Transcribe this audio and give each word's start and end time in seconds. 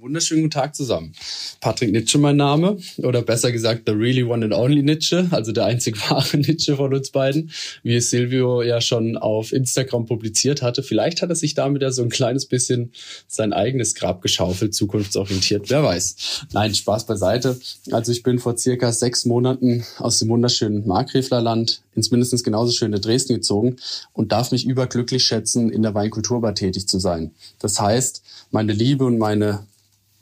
Wunderschönen 0.00 0.42
guten 0.42 0.52
Tag 0.52 0.76
zusammen. 0.76 1.12
Patrick 1.60 1.90
Nitsche 1.90 2.18
mein 2.18 2.36
Name 2.36 2.78
oder 2.98 3.20
besser 3.20 3.50
gesagt 3.50 3.82
the 3.86 3.92
really 3.92 4.22
one 4.22 4.44
and 4.44 4.54
only 4.54 4.80
Nitsche, 4.80 5.26
also 5.32 5.50
der 5.50 5.64
einzig 5.64 5.96
wahre 6.10 6.36
Nitsche 6.36 6.76
von 6.76 6.94
uns 6.94 7.10
beiden, 7.10 7.50
wie 7.82 7.96
es 7.96 8.10
Silvio 8.10 8.62
ja 8.62 8.80
schon 8.80 9.16
auf 9.16 9.52
Instagram 9.52 10.06
publiziert 10.06 10.62
hatte. 10.62 10.84
Vielleicht 10.84 11.20
hat 11.20 11.30
er 11.30 11.34
sich 11.34 11.54
damit 11.54 11.82
ja 11.82 11.90
so 11.90 12.02
ein 12.02 12.10
kleines 12.10 12.46
bisschen 12.46 12.92
sein 13.26 13.52
eigenes 13.52 13.96
Grab 13.96 14.22
geschaufelt, 14.22 14.72
zukunftsorientiert, 14.72 15.68
wer 15.68 15.82
weiß. 15.82 16.46
Nein, 16.52 16.76
Spaß 16.76 17.06
beiseite. 17.06 17.58
Also 17.90 18.12
ich 18.12 18.22
bin 18.22 18.38
vor 18.38 18.56
circa 18.56 18.92
sechs 18.92 19.24
Monaten 19.24 19.84
aus 19.98 20.20
dem 20.20 20.28
wunderschönen 20.28 20.86
Markgräflerland 20.86 21.82
ins 21.96 22.12
mindestens 22.12 22.44
genauso 22.44 22.70
schöne 22.72 23.00
Dresden 23.00 23.34
gezogen 23.34 23.74
und 24.12 24.30
darf 24.30 24.52
mich 24.52 24.64
überglücklich 24.64 25.24
schätzen, 25.24 25.70
in 25.70 25.82
der 25.82 25.94
Weinkulturbar 25.94 26.54
tätig 26.54 26.86
zu 26.86 27.00
sein. 27.00 27.32
Das 27.58 27.80
heißt, 27.80 28.22
meine 28.52 28.72
Liebe 28.72 29.04
und 29.04 29.18
meine 29.18 29.66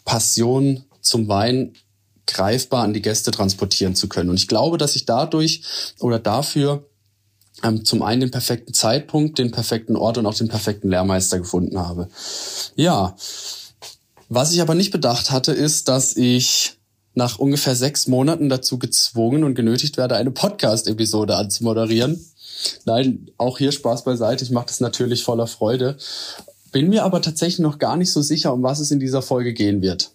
Passion 0.07 0.85
zum 1.03 1.29
Wein 1.29 1.75
greifbar 2.27 2.83
an 2.83 2.95
die 2.95 3.03
Gäste 3.03 3.31
transportieren 3.31 3.95
zu 3.95 4.09
können. 4.09 4.31
Und 4.31 4.37
ich 4.37 4.49
glaube, 4.49 4.79
dass 4.79 4.97
ich 4.97 5.05
dadurch 5.05 5.63
oder 6.01 6.19
dafür 6.19 6.89
ähm, 7.63 7.85
zum 7.85 8.03
einen 8.03 8.23
den 8.23 8.31
perfekten 8.31 8.73
Zeitpunkt, 8.73 9.39
den 9.39 9.51
perfekten 9.51 9.97
Ort 9.97 10.19
und 10.19 10.27
auch 10.27 10.35
den 10.35 10.49
perfekten 10.49 10.89
Lehrmeister 10.89 11.39
gefunden 11.39 11.79
habe. 11.79 12.09
Ja, 12.75 13.15
was 14.29 14.53
ich 14.53 14.61
aber 14.61 14.75
nicht 14.75 14.91
bedacht 14.91 15.31
hatte, 15.31 15.53
ist, 15.53 15.89
dass 15.89 16.17
ich 16.17 16.79
nach 17.15 17.39
ungefähr 17.39 17.75
sechs 17.75 18.09
Monaten 18.09 18.49
dazu 18.49 18.79
gezwungen 18.79 19.45
und 19.45 19.55
genötigt 19.55 19.97
werde, 19.97 20.17
eine 20.17 20.31
Podcast-Episode 20.31 21.37
anzumoderieren. 21.37 22.23
Nein, 22.85 23.31
auch 23.39 23.59
hier 23.59 23.73
Spaß 23.73 24.05
beiseite. 24.05 24.45
Ich 24.45 24.51
mache 24.51 24.67
das 24.67 24.81
natürlich 24.81 25.23
voller 25.23 25.47
Freude. 25.47 25.97
Bin 26.77 26.91
mir 26.91 27.05
aber 27.05 27.23
tatsächlich 27.23 27.61
noch 27.61 27.79
gar 27.79 27.97
nicht 27.97 28.13
so 28.13 28.21
sicher, 28.21 28.53
um 28.53 28.63
was 28.63 28.81
es 28.81 28.91
in 28.91 29.01
dieser 29.01 29.23
Folge 29.23 29.55
gehen 29.55 29.81
wird. 29.81 30.11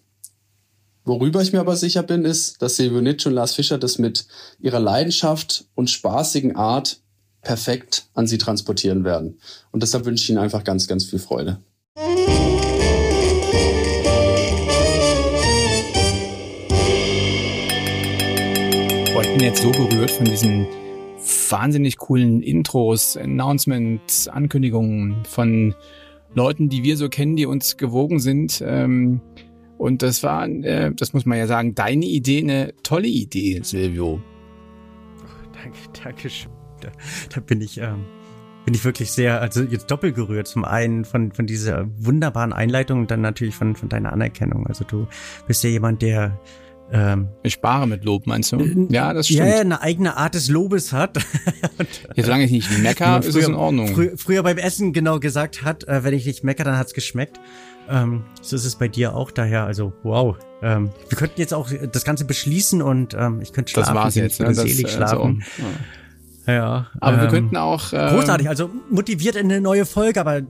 Worüber 1.05 1.41
ich 1.41 1.53
mir 1.53 1.59
aber 1.59 1.75
sicher 1.75 2.03
bin, 2.03 2.23
ist, 2.23 2.61
dass 2.61 2.75
Silvio 2.75 3.01
Nitsch 3.01 3.25
und 3.25 3.33
Lars 3.33 3.55
Fischer 3.55 3.79
das 3.79 3.97
mit 3.97 4.27
ihrer 4.59 4.79
Leidenschaft 4.79 5.65
und 5.73 5.89
spaßigen 5.89 6.55
Art 6.55 7.01
perfekt 7.41 8.05
an 8.13 8.27
sie 8.27 8.37
transportieren 8.37 9.03
werden. 9.03 9.39
Und 9.71 9.81
deshalb 9.81 10.05
wünsche 10.05 10.23
ich 10.23 10.29
Ihnen 10.29 10.37
einfach 10.37 10.63
ganz, 10.63 10.87
ganz 10.87 11.03
viel 11.03 11.17
Freude. 11.17 11.57
Boah, 19.15 19.23
ich 19.23 19.31
bin 19.31 19.39
jetzt 19.39 19.63
so 19.63 19.71
berührt 19.71 20.11
von 20.11 20.25
diesen 20.25 20.67
wahnsinnig 21.49 21.97
coolen 21.97 22.43
Intros, 22.43 23.17
Announcements, 23.17 24.27
Ankündigungen 24.27 25.25
von 25.25 25.73
Leuten, 26.33 26.69
die 26.69 26.83
wir 26.83 26.97
so 26.97 27.09
kennen, 27.09 27.35
die 27.35 27.45
uns 27.45 27.77
gewogen 27.77 28.19
sind. 28.19 28.63
Ähm, 28.65 29.21
und 29.77 30.01
das 30.01 30.21
war, 30.23 30.47
äh, 30.47 30.91
das 30.95 31.13
muss 31.13 31.25
man 31.25 31.37
ja 31.37 31.47
sagen, 31.47 31.75
deine 31.75 32.05
Idee, 32.05 32.41
eine 32.43 32.73
tolle 32.83 33.07
Idee, 33.07 33.61
Silvio. 33.63 34.21
Danke, 35.53 35.77
danke 36.03 36.29
schön. 36.29 36.51
Da, 36.81 36.89
da 37.33 37.41
bin 37.41 37.61
ich, 37.61 37.77
ähm, 37.79 38.05
bin 38.65 38.73
ich 38.73 38.85
wirklich 38.85 39.11
sehr, 39.11 39.41
also 39.41 39.61
jetzt 39.63 39.89
doppelt 39.89 40.15
gerührt. 40.15 40.47
Zum 40.47 40.65
einen 40.65 41.05
von, 41.05 41.31
von 41.31 41.47
dieser 41.47 41.87
wunderbaren 41.97 42.53
Einleitung 42.53 42.99
und 43.01 43.11
dann 43.11 43.21
natürlich 43.21 43.55
von, 43.55 43.75
von 43.75 43.89
deiner 43.89 44.13
Anerkennung. 44.13 44.67
Also 44.67 44.85
du 44.85 45.07
bist 45.47 45.63
ja 45.63 45.69
jemand, 45.69 46.01
der 46.01 46.39
ähm, 46.91 47.29
ich 47.43 47.53
spare 47.53 47.87
mit 47.87 48.03
Lob, 48.03 48.27
meinst 48.27 48.51
du? 48.51 48.59
Äh, 48.59 48.87
ja, 48.89 49.13
das 49.13 49.27
stimmt. 49.27 49.47
Ja, 49.47 49.61
eine 49.61 49.81
eigene 49.81 50.17
Art 50.17 50.35
des 50.35 50.49
Lobes 50.49 50.91
hat. 50.91 51.17
Jetzt 52.15 52.25
solange 52.25 52.43
ich 52.43 52.51
nicht 52.51 52.77
mecker, 52.79 53.19
ist 53.19 53.35
es 53.35 53.47
in 53.47 53.55
Ordnung. 53.55 53.93
Früher, 53.93 54.17
früher 54.17 54.43
beim 54.43 54.57
Essen 54.57 54.91
genau 54.91 55.19
gesagt 55.19 55.63
hat, 55.63 55.87
äh, 55.87 56.03
wenn 56.03 56.13
ich 56.13 56.25
nicht 56.25 56.43
mecker, 56.43 56.63
dann 56.63 56.77
hat's 56.77 56.93
geschmeckt. 56.93 57.39
Ähm, 57.89 58.23
so 58.41 58.55
ist 58.55 58.65
es 58.65 58.75
bei 58.75 58.87
dir 58.87 59.15
auch 59.15 59.31
daher. 59.31 59.65
Also 59.65 59.93
wow. 60.03 60.35
Ähm, 60.61 60.91
wir 61.09 61.17
könnten 61.17 61.39
jetzt 61.39 61.53
auch 61.53 61.69
das 61.91 62.03
Ganze 62.03 62.25
beschließen 62.25 62.81
und 62.81 63.13
ähm, 63.13 63.41
ich 63.41 63.53
könnte 63.53 63.71
schlafen. 63.71 63.95
Das 63.95 64.03
war's 64.03 64.15
jetzt. 64.15 64.39
Ne? 64.39 64.47
Das, 64.47 64.69
schlafen. 64.69 65.01
Also, 65.01 65.63
ja. 65.63 65.67
Ja, 66.47 66.87
aber 66.99 67.17
ähm, 67.17 67.21
wir 67.21 67.27
könnten 67.29 67.57
auch 67.57 67.93
ähm, 67.93 68.15
großartig, 68.15 68.49
also 68.49 68.69
motiviert 68.89 69.35
in 69.35 69.51
eine 69.51 69.61
neue 69.61 69.85
Folge. 69.85 70.19
Aber 70.19 70.41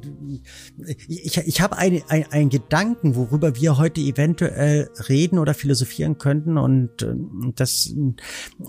ich, 1.07 1.38
ich 1.38 1.61
habe 1.61 1.77
einen 1.77 2.01
ein 2.07 2.49
Gedanken, 2.49 3.16
worüber 3.16 3.55
wir 3.55 3.77
heute 3.77 3.99
eventuell 3.99 4.89
reden 5.09 5.38
oder 5.38 5.53
philosophieren 5.53 6.17
könnten, 6.17 6.57
und 6.57 7.01
äh, 7.01 7.13
das 7.55 7.93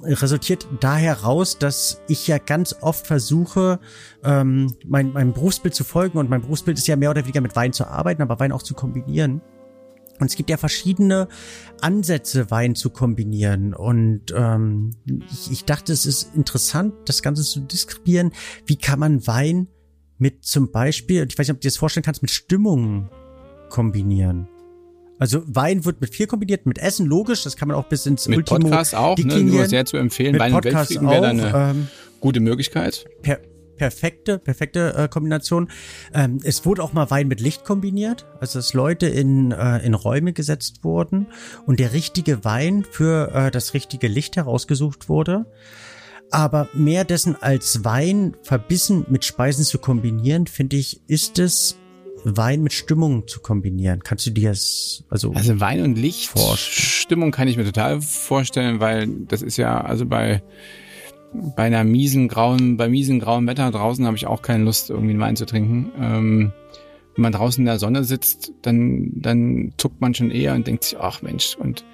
resultiert 0.03 0.67
daher 0.81 1.21
raus, 1.21 1.59
dass 1.59 2.01
ich 2.09 2.27
ja 2.27 2.39
ganz 2.39 2.77
oft 2.81 3.07
versuche, 3.07 3.79
ähm, 4.25 4.75
mein, 4.85 5.13
meinem 5.13 5.33
Berufsbild 5.33 5.75
zu 5.75 5.85
folgen 5.85 6.19
und 6.19 6.29
mein 6.29 6.43
Berufsbild 6.43 6.79
ist 6.79 6.89
ja 6.89 6.97
mehr 6.97 7.11
oder 7.11 7.23
weniger 7.23 7.41
mit 7.41 7.55
Wein 7.55 7.73
zu 7.73 7.87
arbeiten, 7.87 8.23
aber 8.23 8.41
Wein 8.41 8.53
auch 8.53 8.63
zu 8.63 8.75
kombinieren. 8.75 9.41
Und 10.23 10.31
es 10.31 10.37
gibt 10.37 10.51
ja 10.51 10.57
verschiedene 10.57 11.29
Ansätze, 11.81 12.51
Wein 12.51 12.77
zu 12.77 12.91
kombinieren. 12.91 13.75
Und 13.75 14.33
ähm, 14.35 14.91
ich, 15.31 15.51
ich 15.51 15.65
dachte, 15.65 15.93
es 15.93 16.07
ist 16.07 16.35
interessant, 16.37 16.95
das 17.07 17.23
Ganze 17.23 17.43
zu 17.43 17.61
diskribieren. 17.61 18.31
Wie 18.65 18.77
kann 18.77 19.01
man 19.01 19.27
Wein 19.27 19.67
mit 20.19 20.45
zum 20.45 20.71
Beispiel, 20.71 21.27
ich 21.29 21.37
weiß 21.37 21.49
nicht, 21.49 21.55
ob 21.55 21.61
du 21.61 21.67
dir 21.67 21.71
das 21.71 21.77
vorstellen 21.77 22.05
kannst, 22.05 22.23
mit 22.23 22.31
Stimmungen 22.31 23.11
kombinieren? 23.69 24.49
Also 25.19 25.43
Wein 25.47 25.85
wird 25.85 26.01
mit 26.01 26.15
viel 26.15 26.29
kombiniert, 26.29 26.67
mit 26.67 26.79
Essen 26.79 27.07
logisch, 27.07 27.43
das 27.43 27.57
kann 27.57 27.67
man 27.69 27.77
auch 27.77 27.89
bis 27.89 28.07
ins 28.07 28.29
mit 28.29 28.39
Ultimo 28.39 28.61
Podcast 28.61 28.95
auch, 28.95 29.19
ne, 29.19 29.43
nur 29.43 29.67
sehr 29.67 29.85
zu 29.85 29.97
empfehlen. 29.97 30.33
Mit 30.33 30.41
Wein 30.41 30.53
Podcast 30.53 30.97
und 30.97 31.11
wäre 31.11 31.27
eine 31.27 31.53
ähm, 31.53 31.89
gute 32.21 32.41
Möglichkeit. 32.41 33.07
Per 33.23 33.41
perfekte, 33.77 34.39
perfekte 34.39 34.95
äh, 34.95 35.09
Kombination. 35.09 35.69
Ähm, 36.15 36.39
es 36.43 36.65
wurde 36.65 36.83
auch 36.83 36.93
mal 36.93 37.11
Wein 37.11 37.29
mit 37.29 37.41
Licht 37.41 37.65
kombiniert, 37.65 38.27
also 38.41 38.59
dass 38.59 38.75
Leute 38.75 39.07
in, 39.07 39.53
äh, 39.53 39.79
in 39.79 39.95
Räume 39.95 40.33
gesetzt 40.33 40.85
wurden 40.85 41.27
und 41.67 41.81
der 41.81 41.93
richtige 41.93 42.45
Wein 42.45 42.85
für 42.91 43.33
äh, 43.35 43.51
das 43.51 43.75
richtige 43.75 44.09
Licht 44.09 44.37
herausgesucht 44.37 45.09
wurde. 45.09 45.47
Aber 46.31 46.69
mehr 46.73 47.05
dessen 47.05 47.37
als 47.41 47.85
Wein 47.85 48.37
verbissen 48.43 49.05
mit 49.11 49.25
Speisen 49.25 49.65
zu 49.65 49.79
kombinieren, 49.79 50.47
finde 50.47 50.77
ich, 50.77 51.03
ist 51.07 51.39
es 51.39 51.77
Wein 52.25 52.63
mit 52.63 52.73
Stimmung 52.73 53.27
zu 53.29 53.41
kombinieren. 53.41 54.03
Kannst 54.03 54.27
du 54.27 54.31
dir 54.31 54.51
das 54.51 55.05
also 55.11 55.33
also 55.33 55.61
Wein 55.61 55.83
und 55.83 55.99
Licht 55.99 56.29
vorstellen? 56.29 56.87
Stimmung 56.87 57.31
kann 57.33 57.49
ich 57.49 57.57
mir 57.57 57.65
total 57.65 58.01
vorstellen, 58.01 58.81
weil 58.81 59.09
das 59.09 59.43
ist 59.43 59.57
ja 59.57 59.81
also 59.81 60.07
bei 60.07 60.43
bei 61.33 61.65
einer 61.65 61.85
miesen 61.85 62.29
grauen, 62.29 62.77
bei 62.77 62.89
miesen 62.89 63.21
grauen 63.21 63.47
Wetter 63.47 63.71
draußen 63.71 64.07
habe 64.07 64.17
ich 64.17 64.27
auch 64.27 64.43
keine 64.43 64.65
Lust, 64.65 64.91
irgendwie 64.91 65.11
einen 65.11 65.21
Wein 65.21 65.37
zu 65.37 65.47
trinken. 65.47 65.93
Ähm, 65.99 66.53
wenn 67.15 67.23
man 67.23 67.33
draußen 67.33 67.61
in 67.61 67.67
der 67.67 67.79
Sonne 67.79 68.05
sitzt, 68.05 68.53
dann, 68.63 69.13
dann 69.15 69.73
zuckt 69.77 70.01
man 70.01 70.15
schon 70.15 70.31
eher 70.31 70.55
und 70.55 70.67
denkt 70.67 70.85
sich, 70.85 70.99
ach 70.99 71.23
Mensch, 71.23 71.57
und 71.57 71.85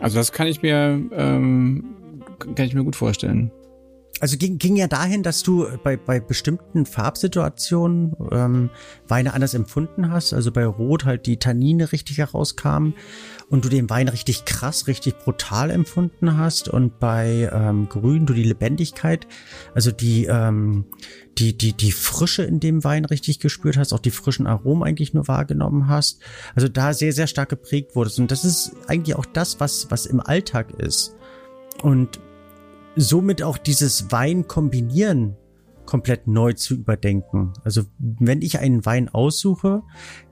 also 0.00 0.18
das 0.18 0.32
kann 0.32 0.46
ich 0.46 0.62
mir, 0.62 1.00
ähm, 1.12 1.84
kann 2.54 2.66
ich 2.66 2.74
mir 2.74 2.84
gut 2.84 2.96
vorstellen. 2.96 3.50
Also 4.20 4.36
ging, 4.36 4.58
ging 4.58 4.76
ja 4.76 4.86
dahin, 4.86 5.22
dass 5.22 5.42
du 5.42 5.66
bei, 5.82 5.96
bei 5.96 6.20
bestimmten 6.20 6.84
Farbsituationen 6.84 8.14
ähm, 8.30 8.70
Weine 9.08 9.32
anders 9.32 9.54
empfunden 9.54 10.10
hast. 10.10 10.34
Also 10.34 10.52
bei 10.52 10.66
Rot 10.66 11.06
halt 11.06 11.24
die 11.24 11.38
Tannine 11.38 11.90
richtig 11.90 12.18
herauskamen 12.18 12.94
und 13.50 13.64
du 13.64 13.68
den 13.68 13.90
Wein 13.90 14.08
richtig 14.08 14.44
krass, 14.44 14.86
richtig 14.86 15.18
brutal 15.18 15.70
empfunden 15.70 16.38
hast 16.38 16.68
und 16.68 17.00
bei 17.00 17.50
ähm, 17.52 17.88
Grün 17.88 18.24
du 18.24 18.32
die 18.32 18.44
Lebendigkeit, 18.44 19.26
also 19.74 19.90
die 19.90 20.26
ähm, 20.26 20.86
die 21.36 21.58
die 21.58 21.72
die 21.72 21.90
Frische 21.92 22.44
in 22.44 22.60
dem 22.60 22.84
Wein 22.84 23.04
richtig 23.04 23.40
gespürt 23.40 23.76
hast, 23.76 23.92
auch 23.92 23.98
die 23.98 24.12
frischen 24.12 24.46
Aromen 24.46 24.84
eigentlich 24.84 25.14
nur 25.14 25.26
wahrgenommen 25.26 25.88
hast. 25.88 26.20
Also 26.54 26.68
da 26.68 26.94
sehr 26.94 27.12
sehr 27.12 27.26
stark 27.26 27.48
geprägt 27.48 27.96
wurdest 27.96 28.20
und 28.20 28.30
das 28.30 28.44
ist 28.44 28.72
eigentlich 28.86 29.16
auch 29.16 29.26
das, 29.26 29.58
was 29.58 29.90
was 29.90 30.06
im 30.06 30.20
Alltag 30.20 30.70
ist 30.78 31.16
und 31.82 32.20
somit 32.94 33.42
auch 33.42 33.58
dieses 33.58 34.12
Wein 34.12 34.46
kombinieren 34.46 35.36
komplett 35.90 36.28
neu 36.28 36.52
zu 36.52 36.74
überdenken. 36.74 37.52
Also 37.64 37.82
wenn 37.98 38.42
ich 38.42 38.60
einen 38.60 38.86
Wein 38.86 39.08
aussuche, 39.08 39.82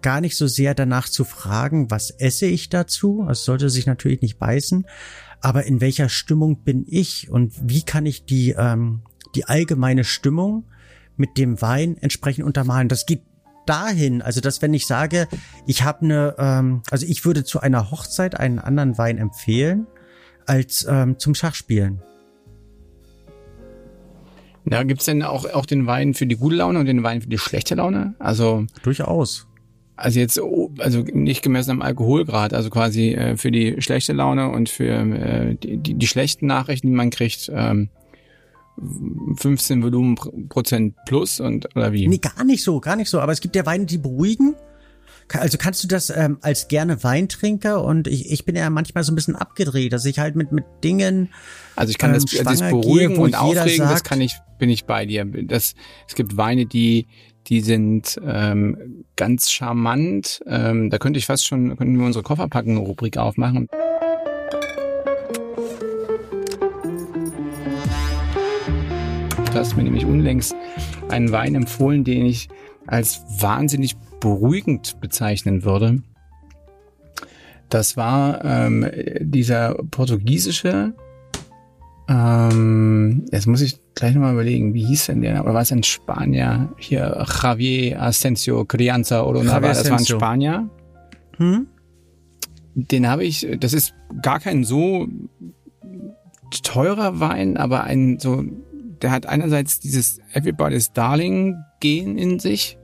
gar 0.02 0.20
nicht 0.20 0.36
so 0.36 0.46
sehr 0.46 0.72
danach 0.72 1.08
zu 1.08 1.24
fragen, 1.24 1.90
was 1.90 2.10
esse 2.10 2.46
ich 2.46 2.68
dazu, 2.68 3.24
also 3.26 3.42
sollte 3.42 3.68
sich 3.68 3.84
natürlich 3.84 4.22
nicht 4.22 4.38
beißen, 4.38 4.86
aber 5.40 5.64
in 5.64 5.80
welcher 5.80 6.08
Stimmung 6.08 6.62
bin 6.62 6.84
ich 6.86 7.28
und 7.28 7.54
wie 7.60 7.82
kann 7.82 8.06
ich 8.06 8.24
die, 8.24 8.54
ähm, 8.56 9.02
die 9.34 9.46
allgemeine 9.46 10.04
Stimmung 10.04 10.64
mit 11.16 11.36
dem 11.36 11.60
Wein 11.60 11.96
entsprechend 11.96 12.44
untermalen. 12.44 12.88
Das 12.88 13.04
geht 13.04 13.22
dahin, 13.66 14.22
also 14.22 14.40
dass 14.40 14.62
wenn 14.62 14.72
ich 14.74 14.86
sage, 14.86 15.26
ich 15.66 15.82
habe 15.82 16.02
eine, 16.02 16.36
ähm, 16.38 16.82
also 16.88 17.04
ich 17.04 17.24
würde 17.24 17.42
zu 17.42 17.58
einer 17.58 17.90
Hochzeit 17.90 18.38
einen 18.38 18.60
anderen 18.60 18.96
Wein 18.96 19.18
empfehlen 19.18 19.88
als 20.46 20.86
ähm, 20.88 21.18
zum 21.18 21.34
Schachspielen. 21.34 22.00
Ja, 24.70 24.82
gibt's 24.82 25.04
denn 25.04 25.22
auch, 25.22 25.44
auch 25.52 25.66
den 25.66 25.86
Wein 25.86 26.14
für 26.14 26.26
die 26.26 26.36
gute 26.36 26.56
Laune 26.56 26.78
und 26.78 26.86
den 26.86 27.02
Wein 27.02 27.20
für 27.20 27.28
die 27.28 27.38
schlechte 27.38 27.74
Laune? 27.74 28.14
Also 28.18 28.66
durchaus. 28.82 29.46
Also 29.96 30.20
jetzt, 30.20 30.40
also 30.78 31.00
nicht 31.00 31.42
gemessen 31.42 31.72
am 31.72 31.82
Alkoholgrad, 31.82 32.54
also 32.54 32.70
quasi 32.70 33.14
äh, 33.14 33.36
für 33.36 33.50
die 33.50 33.80
schlechte 33.80 34.12
Laune 34.12 34.50
und 34.50 34.68
für 34.68 34.92
äh, 34.92 35.54
die, 35.56 35.76
die, 35.78 35.94
die 35.94 36.06
schlechten 36.06 36.46
Nachrichten, 36.46 36.86
die 36.86 36.92
man 36.92 37.10
kriegt, 37.10 37.50
ähm, 37.52 37.88
15 39.36 39.82
Volumenprozent 39.82 40.94
plus 41.04 41.40
und 41.40 41.74
oder 41.74 41.92
wie? 41.92 42.06
Nee, 42.06 42.18
gar 42.18 42.44
nicht 42.44 42.62
so, 42.62 42.78
gar 42.78 42.94
nicht 42.94 43.10
so. 43.10 43.20
Aber 43.20 43.32
es 43.32 43.40
gibt 43.40 43.56
ja 43.56 43.66
Weine, 43.66 43.86
die 43.86 43.98
beruhigen 43.98 44.54
Also 45.32 45.58
kannst 45.58 45.84
du 45.84 45.88
das 45.88 46.10
ähm, 46.10 46.38
als 46.40 46.68
gerne 46.68 47.04
Weintrinker 47.04 47.84
und 47.84 48.08
ich, 48.08 48.30
ich 48.32 48.44
bin 48.46 48.56
ja 48.56 48.70
manchmal 48.70 49.04
so 49.04 49.12
ein 49.12 49.14
bisschen 49.14 49.36
abgedreht, 49.36 49.92
dass 49.92 50.04
ich 50.06 50.18
halt 50.18 50.36
mit 50.36 50.52
mit 50.52 50.64
Dingen 50.82 51.28
also 51.76 51.90
ich 51.90 51.98
kann 51.98 52.12
das, 52.12 52.24
ähm, 52.32 52.44
das 52.44 52.58
schwanger 52.58 52.70
beruhigen 52.70 53.14
gehe, 53.14 53.20
und 53.22 53.34
aufregen, 53.38 53.78
das 53.80 53.98
sagt- 53.98 54.04
kann 54.04 54.20
ich, 54.20 54.36
bin 54.58 54.68
ich 54.70 54.84
bei 54.86 55.06
dir. 55.06 55.24
Das, 55.24 55.74
es 56.08 56.14
gibt 56.14 56.36
Weine, 56.36 56.66
die, 56.66 57.06
die 57.46 57.60
sind 57.60 58.18
ähm, 58.24 59.04
ganz 59.16 59.50
charmant. 59.50 60.40
Ähm, 60.46 60.90
da 60.90 60.98
könnte 60.98 61.18
ich 61.18 61.26
fast 61.26 61.46
schon, 61.46 61.76
könnten 61.76 61.98
wir 61.98 62.06
unsere 62.06 62.24
Kofferpacken-Rubrik 62.24 63.16
aufmachen. 63.16 63.68
Du 69.46 69.54
hast 69.54 69.76
mir 69.76 69.82
nämlich 69.82 70.04
unlängst 70.04 70.54
einen 71.08 71.32
Wein 71.32 71.54
empfohlen, 71.54 72.04
den 72.04 72.26
ich 72.26 72.48
als 72.86 73.22
wahnsinnig 73.38 73.96
beruhigend 74.20 75.00
bezeichnen 75.00 75.64
würde. 75.64 76.02
Das 77.68 77.96
war 77.96 78.44
ähm, 78.44 78.86
dieser 79.20 79.74
portugiesische, 79.90 80.94
ähm, 82.08 83.26
jetzt 83.30 83.46
muss 83.46 83.60
ich 83.60 83.78
gleich 83.94 84.14
nochmal 84.14 84.32
überlegen, 84.32 84.72
wie 84.72 84.84
hieß 84.86 85.06
denn 85.06 85.20
der, 85.20 85.44
oder 85.44 85.52
war 85.52 85.60
es 85.60 85.72
ein 85.72 85.82
Spanier? 85.82 86.72
Hier, 86.78 87.26
Javier 87.42 88.00
Asensio 88.00 88.64
Crianza 88.64 89.22
oder 89.24 89.42
Javier 89.42 89.68
das 89.68 89.90
war 89.90 89.98
ein. 89.98 90.06
Spanier. 90.06 90.70
Hm? 91.36 91.66
Den 92.74 93.08
habe 93.08 93.24
ich, 93.24 93.46
das 93.60 93.74
ist 93.74 93.92
gar 94.22 94.40
kein 94.40 94.64
so 94.64 95.06
teurer 96.62 97.20
Wein, 97.20 97.58
aber 97.58 97.84
ein 97.84 98.18
so, 98.18 98.42
der 99.02 99.10
hat 99.10 99.26
einerseits 99.26 99.80
dieses 99.80 100.18
Everybody's 100.32 100.92
Darling 100.92 101.56
Gen 101.80 102.16
in 102.16 102.38
sich 102.38 102.77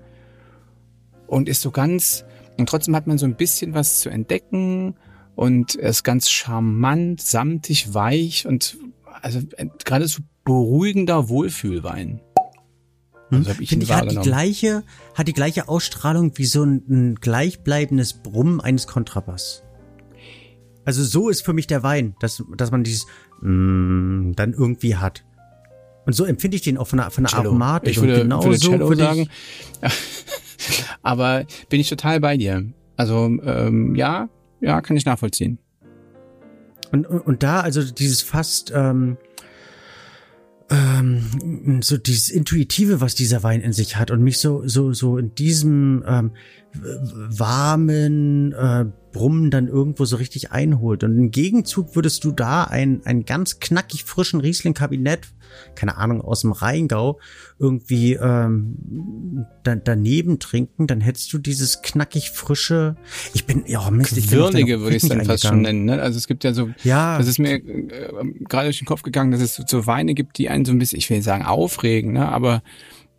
und 1.26 1.48
ist 1.48 1.62
so 1.62 1.70
ganz, 1.70 2.24
und 2.58 2.68
trotzdem 2.68 2.94
hat 2.94 3.06
man 3.06 3.18
so 3.18 3.26
ein 3.26 3.36
bisschen 3.36 3.74
was 3.74 4.00
zu 4.00 4.10
entdecken 4.10 4.96
und 5.34 5.76
er 5.76 5.90
ist 5.90 6.04
ganz 6.04 6.30
charmant, 6.30 7.20
samtig, 7.20 7.94
weich 7.94 8.46
und 8.46 8.76
also 9.22 9.40
gerade 9.84 10.06
so 10.06 10.22
beruhigender 10.44 11.28
Wohlfühlwein. 11.28 12.20
Also 13.30 13.50
hab 13.50 13.60
ich 13.60 13.72
ihn 13.72 13.80
Finde 13.80 13.84
ich, 13.84 13.92
hat 13.92 14.10
die 14.10 14.16
gleiche, 14.16 14.84
hat 15.14 15.28
die 15.28 15.32
gleiche 15.32 15.68
Ausstrahlung 15.68 16.32
wie 16.36 16.44
so 16.44 16.62
ein, 16.62 16.84
ein 16.88 17.14
gleichbleibendes 17.16 18.14
Brummen 18.22 18.60
eines 18.60 18.86
Kontrabass. 18.86 19.62
Also 20.84 21.02
so 21.02 21.30
ist 21.30 21.44
für 21.44 21.52
mich 21.52 21.66
der 21.66 21.82
Wein, 21.82 22.14
dass, 22.20 22.42
dass 22.56 22.70
man 22.70 22.84
dieses 22.84 23.06
mm, 23.40 24.32
dann 24.32 24.52
irgendwie 24.52 24.96
hat. 24.96 25.24
Und 26.04 26.12
so 26.12 26.24
empfinde 26.24 26.56
ich 26.56 26.62
den 26.62 26.76
auch 26.76 26.86
von 26.86 26.98
der, 26.98 27.10
von 27.10 27.24
der 27.24 27.30
Cello. 27.30 27.50
Aromatik. 27.50 27.90
Ich 27.90 28.00
würde, 28.00 28.14
und 28.16 28.20
genau 28.22 28.44
würde 28.44 28.58
so 28.58 28.70
Cello 28.70 28.88
würde 28.88 29.02
sagen. 29.02 29.28
Aber 31.02 31.44
bin 31.68 31.80
ich 31.80 31.88
total 31.88 32.20
bei 32.20 32.36
dir. 32.36 32.64
Also 32.96 33.26
ähm, 33.42 33.94
ja, 33.94 34.28
ja, 34.60 34.80
kann 34.80 34.96
ich 34.96 35.04
nachvollziehen. 35.04 35.58
Und, 36.92 37.06
und, 37.06 37.20
und 37.20 37.42
da, 37.42 37.60
also 37.60 37.82
dieses 37.82 38.22
fast 38.22 38.72
ähm, 38.74 39.16
ähm, 40.70 41.80
so 41.82 41.96
dieses 41.96 42.30
Intuitive, 42.30 43.00
was 43.00 43.14
dieser 43.14 43.42
Wein 43.42 43.60
in 43.60 43.72
sich 43.72 43.96
hat 43.96 44.10
und 44.10 44.22
mich 44.22 44.38
so 44.38 44.66
so 44.66 44.92
so 44.92 45.18
in 45.18 45.34
diesem 45.34 46.04
ähm, 46.06 46.30
warmen 46.72 48.52
äh, 48.52 48.86
Brummen 49.14 49.50
dann 49.52 49.68
irgendwo 49.68 50.04
so 50.04 50.16
richtig 50.16 50.50
einholt. 50.50 51.04
Und 51.04 51.16
im 51.16 51.30
Gegenzug 51.30 51.94
würdest 51.94 52.24
du 52.24 52.32
da 52.32 52.64
ein 52.64 53.00
ein 53.04 53.24
ganz 53.24 53.60
knackig 53.60 54.04
frischen 54.04 54.40
Riesling-Kabinett, 54.40 55.28
keine 55.76 55.96
Ahnung 55.96 56.20
aus 56.20 56.40
dem 56.40 56.50
Rheingau, 56.50 57.20
irgendwie 57.60 58.14
ähm, 58.14 59.46
da, 59.62 59.76
daneben 59.76 60.40
trinken, 60.40 60.88
dann 60.88 61.00
hättest 61.00 61.32
du 61.32 61.38
dieses 61.38 61.80
knackig 61.80 62.32
frische. 62.32 62.96
Ich 63.34 63.46
bin 63.46 63.64
ja 63.66 63.88
Mist, 63.90 64.18
ich 64.18 64.32
Würdige 64.32 64.80
würde 64.80 64.96
ich 64.96 65.04
es 65.04 65.08
dann 65.08 65.24
fast 65.24 65.46
schon 65.46 65.62
nennen. 65.62 65.84
Ne? 65.84 66.02
Also 66.02 66.18
es 66.18 66.26
gibt 66.26 66.42
ja 66.42 66.52
so, 66.52 66.70
Ja, 66.82 67.16
das 67.16 67.28
ist 67.28 67.38
mir 67.38 67.54
äh, 67.54 67.90
gerade 68.48 68.66
durch 68.66 68.78
den 68.78 68.86
Kopf 68.86 69.02
gegangen, 69.02 69.30
dass 69.30 69.40
es 69.40 69.54
so 69.54 69.86
Weine 69.86 70.14
gibt, 70.14 70.38
die 70.38 70.48
einen 70.48 70.64
so 70.64 70.72
ein 70.72 70.78
bisschen, 70.78 70.98
ich 70.98 71.08
will 71.08 71.22
sagen 71.22 71.44
aufregen, 71.44 72.14
ne? 72.14 72.28
aber 72.28 72.64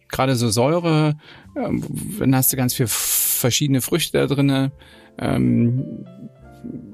gerade 0.09 0.36
so 0.36 0.50
Säure, 0.50 1.18
ähm, 1.56 1.83
dann 2.19 2.36
hast 2.36 2.51
du 2.51 2.57
ganz 2.57 2.74
viel 2.74 2.88
verschiedene 2.88 3.81
Früchte 3.81 4.18
da 4.18 4.27
drinne. 4.27 4.71
Ähm, 5.17 6.06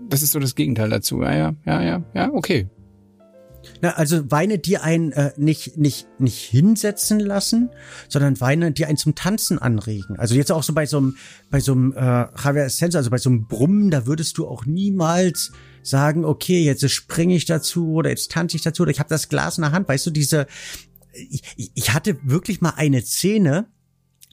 das 0.09 0.21
ist 0.21 0.31
so 0.31 0.39
das 0.39 0.55
Gegenteil 0.55 0.89
dazu. 0.89 1.21
Ja, 1.21 1.33
ja, 1.33 1.55
ja, 1.65 1.81
ja, 1.81 2.03
ja, 2.13 2.29
okay. 2.33 2.67
Na, 3.79 3.91
also 3.91 4.29
Weine, 4.31 4.57
die 4.57 4.77
einen 4.79 5.11
äh, 5.11 5.31
nicht, 5.37 5.77
nicht, 5.77 6.07
nicht 6.19 6.39
hinsetzen 6.39 7.19
lassen, 7.19 7.69
sondern 8.09 8.41
Weine, 8.41 8.71
die 8.71 8.85
einen 8.87 8.97
zum 8.97 9.13
Tanzen 9.13 9.59
anregen. 9.59 10.17
Also 10.17 10.33
jetzt 10.33 10.51
auch 10.51 10.63
so 10.63 10.73
bei 10.73 10.87
so 10.87 10.97
einem, 10.97 11.15
bei 11.51 11.59
so 11.59 11.73
einem 11.73 11.93
äh, 11.93 11.99
Javier 12.43 12.65
Asensio, 12.65 12.97
also 12.97 13.11
bei 13.11 13.19
so 13.19 13.29
einem 13.29 13.45
Brummen, 13.47 13.91
da 13.91 14.07
würdest 14.07 14.37
du 14.39 14.47
auch 14.47 14.65
niemals 14.65 15.51
sagen, 15.83 16.25
okay, 16.25 16.63
jetzt 16.63 16.89
springe 16.89 17.35
ich 17.35 17.45
dazu 17.45 17.93
oder 17.93 18.09
jetzt 18.09 18.31
tanze 18.31 18.57
ich 18.57 18.63
dazu 18.63 18.81
oder 18.83 18.91
ich 18.91 18.99
habe 18.99 19.09
das 19.09 19.29
Glas 19.29 19.57
in 19.59 19.61
der 19.61 19.71
Hand. 19.71 19.87
Weißt 19.87 20.07
du, 20.07 20.11
diese, 20.11 20.47
ich, 21.13 21.43
ich- 21.55 21.71
ich 21.75 21.93
hatte 21.93 22.17
wirklich 22.23 22.61
mal 22.61 22.73
eine 22.77 23.01
Szene, 23.01 23.67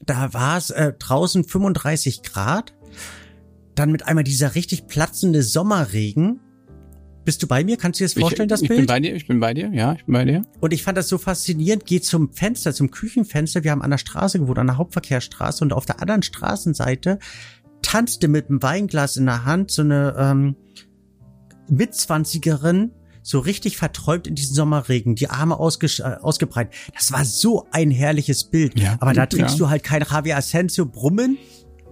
da 0.05 0.33
war 0.33 0.57
es 0.57 0.71
äh, 0.71 0.93
draußen 0.97 1.43
35 1.43 2.23
Grad, 2.23 2.73
dann 3.79 3.91
mit 3.91 4.05
einmal 4.07 4.23
dieser 4.23 4.55
richtig 4.55 4.87
platzende 4.87 5.41
Sommerregen. 5.41 6.39
Bist 7.25 7.43
du 7.43 7.47
bei 7.47 7.63
mir? 7.63 7.77
Kannst 7.77 7.99
du 7.99 8.03
dir 8.03 8.07
das 8.07 8.19
vorstellen, 8.19 8.47
ich, 8.47 8.51
das 8.51 8.61
ich 8.61 8.67
Bild? 8.67 8.79
bin 8.81 8.87
bei 8.87 8.99
dir, 8.99 9.15
ich 9.15 9.27
bin 9.27 9.39
bei 9.39 9.53
dir, 9.53 9.69
ja, 9.73 9.93
ich 9.93 10.05
bin 10.05 10.13
bei 10.13 10.25
dir. 10.25 10.41
Und 10.59 10.73
ich 10.73 10.83
fand 10.83 10.97
das 10.97 11.07
so 11.07 11.17
faszinierend. 11.17 11.85
Geh 11.85 12.01
zum 12.01 12.33
Fenster, 12.33 12.73
zum 12.73 12.91
Küchenfenster. 12.91 13.63
Wir 13.63 13.71
haben 13.71 13.81
an 13.81 13.91
der 13.91 13.97
Straße 13.97 14.39
gewohnt, 14.39 14.57
an 14.57 14.67
der 14.67 14.77
Hauptverkehrsstraße. 14.77 15.63
Und 15.63 15.73
auf 15.73 15.85
der 15.85 16.01
anderen 16.01 16.23
Straßenseite 16.23 17.19
tanzte 17.81 18.27
mit 18.27 18.49
einem 18.49 18.61
Weinglas 18.61 19.15
in 19.17 19.25
der 19.27 19.45
Hand 19.45 19.71
so 19.71 19.81
eine 19.83 20.15
ähm, 20.17 20.55
Mitzwanzigerin 21.69 22.91
so 23.21 23.39
richtig 23.39 23.77
verträumt 23.77 24.27
in 24.27 24.35
diesen 24.35 24.55
Sommerregen, 24.55 25.15
die 25.15 25.29
Arme 25.29 25.59
ausges 25.59 25.99
äh, 25.99 26.03
ausgebreitet. 26.21 26.73
Das 26.95 27.11
war 27.11 27.25
so 27.25 27.67
ein 27.71 27.91
herrliches 27.91 28.45
Bild. 28.45 28.79
Ja. 28.79 28.97
Aber 28.99 29.13
da 29.13 29.25
trinkst 29.25 29.55
Ja. 29.55 29.65
du 29.65 29.69
halt 29.69 29.83
kein 29.83 30.01
Javier 30.01 30.37
Asensio 30.37 30.85
Brummen, 30.85 31.37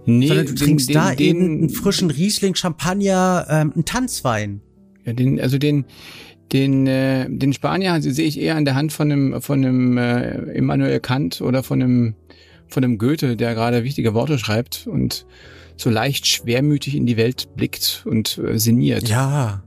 Nee, 0.08 0.28
sondern 0.28 0.46
du 0.46 0.52
den- 0.54 0.64
trinkst 0.64 0.88
den- 0.88 0.94
da 0.94 1.14
den- 1.14 1.26
eben 1.26 1.40
einen 1.58 1.70
frischen 1.70 2.10
Riesling, 2.10 2.54
Champagner, 2.54 3.46
ähm, 3.48 3.72
einen 3.74 3.84
Tanzwein. 3.84 4.60
Ja, 5.04 5.12
den, 5.12 5.40
also 5.40 5.58
den, 5.58 5.84
den, 6.52 6.86
äh, 6.86 7.26
den 7.28 7.52
Spanier 7.52 7.92
also 7.92 8.10
sehe 8.10 8.26
ich 8.26 8.40
eher 8.40 8.56
an 8.56 8.64
der 8.64 8.74
Hand 8.74 8.92
von 8.92 9.10
einem, 9.12 9.42
von 9.42 9.64
einem 9.64 9.98
äh, 9.98 10.36
Immanuel 10.52 11.00
Kant 11.00 11.40
oder 11.40 11.62
von 11.62 11.82
einem, 11.82 12.14
von 12.68 12.84
einem 12.84 12.98
Goethe, 12.98 13.36
der 13.36 13.54
gerade 13.54 13.84
wichtige 13.84 14.14
Worte 14.14 14.38
schreibt 14.38 14.86
und 14.86 15.26
so 15.76 15.90
leicht 15.90 16.26
schwermütig 16.26 16.94
in 16.96 17.06
die 17.06 17.16
Welt 17.16 17.48
blickt 17.54 18.04
und 18.06 18.38
äh, 18.38 18.58
sinniert. 18.58 19.08
Ja. 19.08 19.62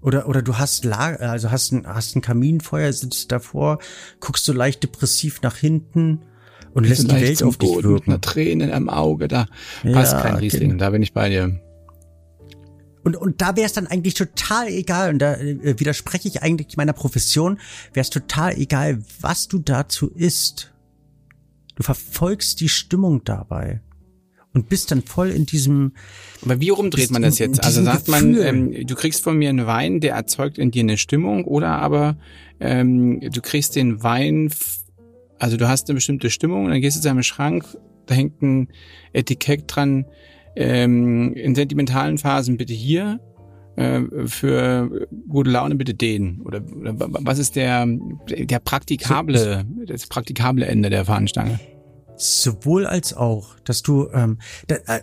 Oder, 0.00 0.28
oder 0.28 0.42
du 0.42 0.58
hast 0.58 0.84
La 0.84 1.14
also 1.14 1.50
hast 1.50 1.72
ein, 1.72 1.86
hast 1.86 2.14
ein 2.14 2.20
Kaminfeuer, 2.20 2.92
sitzt 2.92 3.32
davor, 3.32 3.78
guckst 4.20 4.44
so 4.44 4.52
leicht 4.52 4.82
depressiv 4.82 5.40
nach 5.42 5.56
hinten 5.56 6.20
und 6.74 6.84
lässt 6.84 7.10
die 7.10 7.14
Welt 7.14 7.42
auf 7.42 7.56
dich 7.56 7.68
Boden 7.68 7.92
mit 7.92 8.06
wirken. 8.06 8.20
Träne 8.20 8.74
am 8.74 8.88
Auge, 8.88 9.28
da 9.28 9.46
passt 9.92 10.12
Ja, 10.12 10.20
kein 10.20 10.36
Riesling, 10.36 10.70
genau. 10.70 10.80
da 10.80 10.90
bin 10.90 11.02
ich 11.02 11.12
bei 11.12 11.28
dir. 11.28 11.60
Und, 13.04 13.16
und 13.16 13.40
da 13.42 13.54
wäre 13.54 13.66
es 13.66 13.74
dann 13.74 13.86
eigentlich 13.86 14.14
total 14.14 14.68
egal, 14.68 15.12
und 15.12 15.18
da 15.18 15.34
äh, 15.34 15.78
widerspreche 15.78 16.26
ich 16.26 16.42
eigentlich 16.42 16.76
meiner 16.76 16.94
Profession, 16.94 17.58
wäre 17.92 18.02
es 18.02 18.10
total 18.10 18.58
egal, 18.58 19.02
was 19.20 19.46
du 19.46 19.58
dazu 19.58 20.10
isst. 20.10 20.72
Du 21.76 21.82
verfolgst 21.82 22.60
die 22.60 22.68
Stimmung 22.68 23.22
dabei 23.24 23.80
und 24.54 24.68
bist 24.68 24.90
dann 24.90 25.02
voll 25.02 25.30
in 25.30 25.44
diesem, 25.44 25.92
Aber 26.42 26.60
wie 26.60 26.70
rumdreht 26.70 27.10
man 27.10 27.22
das 27.22 27.38
jetzt? 27.38 27.62
Also 27.62 27.82
sagt 27.82 28.08
man, 28.08 28.40
ähm, 28.40 28.86
du 28.86 28.94
kriegst 28.94 29.22
von 29.22 29.36
mir 29.36 29.50
einen 29.50 29.66
Wein, 29.66 30.00
der 30.00 30.14
erzeugt 30.14 30.56
in 30.56 30.70
dir 30.70 30.84
eine 30.84 30.96
Stimmung, 30.96 31.44
oder 31.44 31.78
aber 31.80 32.16
ähm, 32.60 33.20
du 33.20 33.40
kriegst 33.42 33.76
den 33.76 34.02
Wein, 34.02 34.50
also 35.44 35.58
du 35.58 35.68
hast 35.68 35.90
eine 35.90 35.96
bestimmte 35.96 36.30
Stimmung, 36.30 36.70
dann 36.70 36.80
gehst 36.80 36.96
du 36.96 37.02
zu 37.02 37.08
deinem 37.08 37.22
Schrank, 37.22 37.66
da 38.06 38.14
hängt 38.14 38.40
ein 38.40 38.68
Etikett 39.12 39.64
dran, 39.66 40.06
ähm, 40.56 41.34
in 41.34 41.54
sentimentalen 41.54 42.16
Phasen 42.16 42.56
bitte 42.56 42.72
hier, 42.72 43.20
äh, 43.76 44.00
für 44.24 45.06
gute 45.28 45.50
Laune 45.50 45.74
bitte 45.74 45.92
den. 45.92 46.40
Oder, 46.46 46.62
oder 46.80 46.98
wa- 46.98 47.08
was 47.20 47.38
ist 47.38 47.56
der, 47.56 47.86
der 48.30 48.58
praktikable, 48.58 49.66
das 49.86 50.06
praktikable 50.06 50.64
Ende 50.64 50.88
der 50.88 51.04
Fahnenstange? 51.04 51.60
Sowohl 52.16 52.86
als 52.86 53.12
auch, 53.12 53.58
dass 53.64 53.82
du 53.82 54.08
ähm, 54.14 54.38
da, 54.68 54.76
äh, 54.76 54.96
äh, 54.96 55.02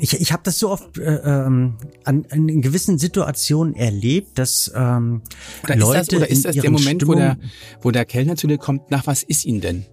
ich, 0.00 0.20
ich 0.20 0.32
habe 0.32 0.42
das 0.44 0.58
so 0.58 0.70
oft 0.70 0.98
äh, 0.98 1.16
ähm, 1.16 1.76
an, 2.04 2.26
an 2.30 2.48
in 2.48 2.62
gewissen 2.62 2.98
Situationen 2.98 3.74
erlebt, 3.74 4.38
dass 4.38 4.70
ähm, 4.74 5.22
Oder 5.64 5.76
Leute 5.76 6.00
ist 6.00 6.12
das, 6.12 6.16
oder 6.16 6.30
ist 6.30 6.38
in 6.38 6.42
das 6.44 6.56
der 6.56 6.70
Moment, 6.70 7.06
wo 7.06 7.14
der, 7.14 7.38
wo 7.82 7.90
der 7.90 8.04
Kellner 8.04 8.36
zu 8.36 8.46
dir 8.46 8.58
kommt, 8.58 8.90
nach 8.90 9.06
was 9.06 9.22
ist 9.22 9.44
ihn 9.44 9.60
denn? 9.60 9.86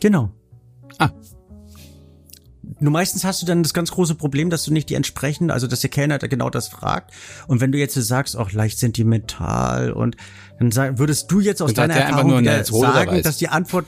genau. 0.00 0.30
Ah. 0.98 1.10
Nur 2.78 2.92
meistens 2.92 3.24
hast 3.24 3.40
du 3.42 3.46
dann 3.46 3.62
das 3.62 3.72
ganz 3.74 3.90
große 3.90 4.14
Problem, 4.16 4.50
dass 4.50 4.64
du 4.64 4.72
nicht 4.72 4.90
die 4.90 4.94
entsprechende, 4.94 5.54
also 5.54 5.66
dass 5.66 5.80
der 5.80 5.90
Kellner 5.90 6.18
genau 6.18 6.50
das 6.50 6.68
fragt. 6.68 7.12
Und 7.46 7.60
wenn 7.60 7.72
du 7.72 7.78
jetzt 7.78 7.94
sagst, 7.94 8.36
auch 8.36 8.52
leicht 8.52 8.78
sentimental 8.78 9.92
und 9.92 10.16
dann 10.58 10.70
sag, 10.70 10.98
würdest 10.98 11.30
du 11.30 11.40
jetzt 11.40 11.62
aus 11.62 11.74
Dann 11.74 11.88
deiner 11.88 12.00
er 12.00 12.08
Erfahrung 12.10 12.44
sagen, 12.44 13.22
dass 13.22 13.38
die 13.38 13.48
Antwort 13.48 13.86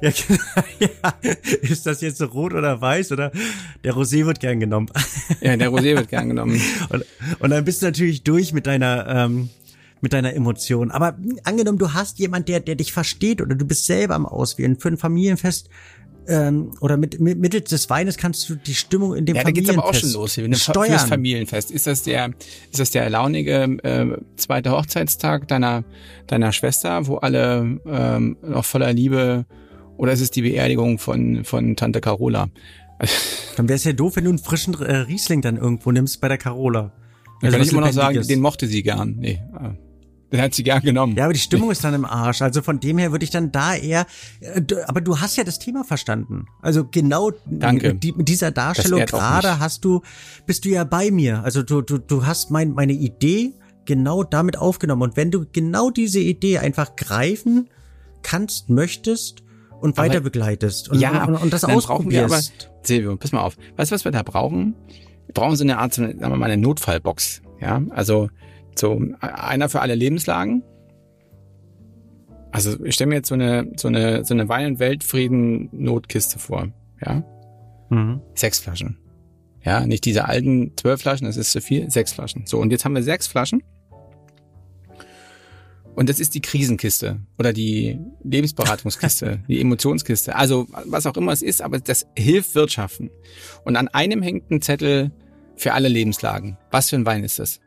Ja, 0.02 0.10
genau. 0.10 0.90
ja, 1.22 1.30
ist 1.60 1.86
das 1.86 2.00
jetzt 2.00 2.18
so 2.18 2.26
rot 2.26 2.54
oder 2.54 2.80
weiß 2.80 3.12
oder 3.12 3.32
der 3.84 3.94
Rosé 3.94 4.24
wird 4.24 4.40
gern 4.40 4.60
genommen. 4.60 4.88
Ja, 5.40 5.56
der 5.56 5.70
Rosé 5.70 5.96
wird 5.96 6.08
gern 6.08 6.28
genommen. 6.28 6.60
Und, 6.88 7.04
und 7.38 7.50
dann 7.50 7.64
bist 7.64 7.82
du 7.82 7.86
natürlich 7.86 8.22
durch 8.22 8.52
mit 8.52 8.66
deiner 8.66 9.06
ähm, 9.06 9.50
mit 10.02 10.14
deiner 10.14 10.32
Emotion. 10.34 10.90
Aber 10.90 11.18
angenommen, 11.44 11.78
du 11.78 11.92
hast 11.92 12.18
jemand, 12.18 12.48
der 12.48 12.60
der 12.60 12.74
dich 12.74 12.92
versteht 12.92 13.42
oder 13.42 13.54
du 13.54 13.64
bist 13.66 13.86
selber 13.86 14.14
am 14.14 14.26
Auswählen 14.26 14.78
für 14.78 14.88
ein 14.88 14.96
Familienfest 14.96 15.68
ähm, 16.28 16.72
oder 16.80 16.96
mit, 16.96 17.20
mit 17.20 17.38
mittels 17.38 17.70
des 17.70 17.90
Weines 17.90 18.16
kannst 18.16 18.48
du 18.48 18.54
die 18.54 18.74
Stimmung 18.74 19.14
in 19.14 19.26
dem 19.26 19.36
Ja, 19.36 19.42
da 19.42 19.50
geht's 19.50 19.68
Familienfest 19.68 19.78
aber 19.78 19.88
auch 19.88 19.94
schon 19.94 20.12
los. 20.12 20.34
Hier, 20.34 20.54
steuern. 20.54 20.90
Fürs 20.90 21.04
Familienfest. 21.04 21.70
Ist 21.70 21.86
das 21.86 22.02
der, 22.02 22.30
ist 22.70 22.78
das 22.80 22.90
der 22.90 23.10
launige 23.10 23.78
äh, 23.82 24.16
zweite 24.36 24.70
Hochzeitstag 24.70 25.48
deiner 25.48 25.84
deiner 26.26 26.52
Schwester, 26.52 27.06
wo 27.06 27.16
alle 27.16 27.80
ähm, 27.86 28.36
noch 28.42 28.64
voller 28.64 28.92
Liebe, 28.92 29.44
oder 30.00 30.12
ist 30.12 30.20
es 30.20 30.30
die 30.30 30.42
Beerdigung 30.42 30.98
von 30.98 31.44
von 31.44 31.76
Tante 31.76 32.00
Carola? 32.00 32.48
Dann 33.56 33.68
wäre 33.68 33.76
es 33.76 33.84
ja 33.84 33.92
doof, 33.92 34.16
wenn 34.16 34.24
du 34.24 34.30
einen 34.30 34.38
frischen 34.38 34.74
äh, 34.74 34.96
Riesling 34.96 35.42
dann 35.42 35.56
irgendwo 35.56 35.92
nimmst 35.92 36.20
bei 36.20 36.28
der 36.28 36.38
Carola. 36.38 36.92
Also 37.42 37.52
kann 37.52 37.60
was 37.60 37.66
ich 37.66 37.72
immer 37.72 37.82
noch 37.82 37.92
sagen, 37.92 38.26
den 38.26 38.40
mochte 38.40 38.66
sie 38.66 38.82
gern. 38.82 39.16
Nee, 39.18 39.42
äh, 39.58 39.70
den 40.32 40.40
hat 40.40 40.54
sie 40.54 40.62
gern 40.62 40.82
genommen. 40.82 41.16
Ja, 41.16 41.24
aber 41.24 41.32
die 41.34 41.40
Stimmung 41.40 41.70
ist 41.70 41.84
dann 41.84 41.92
im 41.94 42.04
Arsch. 42.04 42.40
Also 42.40 42.62
von 42.62 42.80
dem 42.80 42.98
her 42.98 43.12
würde 43.12 43.24
ich 43.24 43.30
dann 43.30 43.52
da 43.52 43.74
eher. 43.74 44.06
äh, 44.40 44.62
Aber 44.86 45.00
du 45.02 45.20
hast 45.20 45.36
ja 45.36 45.44
das 45.44 45.58
Thema 45.58 45.84
verstanden. 45.84 46.46
Also 46.62 46.86
genau 46.86 47.32
Danke. 47.46 47.94
Mit, 47.94 48.02
die, 48.02 48.12
mit 48.12 48.28
dieser 48.28 48.50
Darstellung 48.50 49.04
gerade 49.04 49.58
hast 49.58 49.84
du, 49.84 50.02
bist 50.46 50.64
du 50.64 50.70
ja 50.70 50.84
bei 50.84 51.10
mir. 51.10 51.42
Also 51.44 51.62
du, 51.62 51.82
du, 51.82 51.98
du 51.98 52.24
hast 52.26 52.50
mein, 52.50 52.72
meine 52.72 52.92
Idee 52.92 53.52
genau 53.84 54.22
damit 54.22 54.56
aufgenommen. 54.56 55.02
Und 55.02 55.16
wenn 55.16 55.30
du 55.30 55.46
genau 55.50 55.90
diese 55.90 56.20
Idee 56.20 56.58
einfach 56.58 56.96
greifen 56.96 57.68
kannst, 58.22 58.70
möchtest 58.70 59.42
und 59.80 59.98
Aber- 59.98 60.08
weiter 60.08 60.20
begleitest 60.20 60.88
und, 60.90 61.00
ja, 61.00 61.24
und, 61.24 61.36
und 61.36 61.52
das 61.52 61.62
dann 61.62 61.76
brauchen 61.78 62.10
wir 62.10 62.24
aber, 62.24 62.36
ausprobierst. 62.36 62.70
Silvio, 62.82 63.16
pass 63.16 63.32
mal 63.32 63.42
auf. 63.42 63.56
Weißt 63.76 63.90
du, 63.90 63.94
was 63.94 64.04
wir 64.04 64.12
da 64.12 64.22
brauchen? 64.22 64.74
Wir 65.26 65.34
brauchen 65.34 65.56
so 65.56 65.64
eine 65.64 65.78
Art, 65.78 65.94
so 65.94 66.02
eine, 66.02 66.12
sagen 66.18 66.32
wir 66.32 66.36
mal, 66.36 66.50
eine 66.50 66.60
Notfallbox. 66.62 67.42
Ja, 67.60 67.82
also 67.90 68.28
so 68.78 69.00
einer 69.20 69.68
für 69.68 69.80
alle 69.80 69.94
Lebenslagen. 69.94 70.62
Also 72.52 72.82
ich 72.84 72.94
stelle 72.94 73.08
mir 73.10 73.16
jetzt 73.16 73.28
so 73.28 73.34
eine 73.34 73.70
so 73.76 73.88
eine 73.88 74.24
so 74.24 74.34
eine 74.34 74.48
Wein- 74.48 74.66
und 74.66 74.78
Weltfrieden-Notkiste 74.78 76.38
vor. 76.38 76.68
Ja, 77.04 77.22
Mhm. 77.90 78.20
sechs 78.34 78.58
Flaschen. 78.60 78.98
Ja, 79.62 79.86
nicht 79.86 80.04
diese 80.04 80.24
alten 80.26 80.72
zwölf 80.76 81.00
Flaschen, 81.02 81.26
das 81.26 81.36
ist 81.36 81.52
zu 81.52 81.60
viel. 81.60 81.90
Sechs 81.90 82.12
Flaschen. 82.12 82.46
So 82.46 82.58
und 82.58 82.70
jetzt 82.72 82.84
haben 82.84 82.94
wir 82.94 83.02
sechs 83.02 83.26
Flaschen. 83.26 83.62
Und 85.94 86.08
das 86.08 86.20
ist 86.20 86.34
die 86.34 86.40
Krisenkiste 86.40 87.20
oder 87.38 87.52
die 87.52 87.98
Lebensberatungskiste, 88.22 89.42
die 89.48 89.60
Emotionskiste. 89.60 90.36
Also 90.36 90.66
was 90.86 91.06
auch 91.06 91.16
immer 91.16 91.32
es 91.32 91.42
ist, 91.42 91.62
aber 91.62 91.78
das 91.80 92.06
hilft 92.16 92.54
Wirtschaften. 92.54 93.10
Und 93.64 93.76
an 93.76 93.88
einem 93.88 94.22
hängt 94.22 94.50
ein 94.50 94.62
Zettel 94.62 95.10
für 95.56 95.74
alle 95.74 95.88
Lebenslagen. 95.88 96.56
Was 96.70 96.90
für 96.90 96.96
ein 96.96 97.06
Wein 97.06 97.24
ist 97.24 97.38
das? 97.38 97.60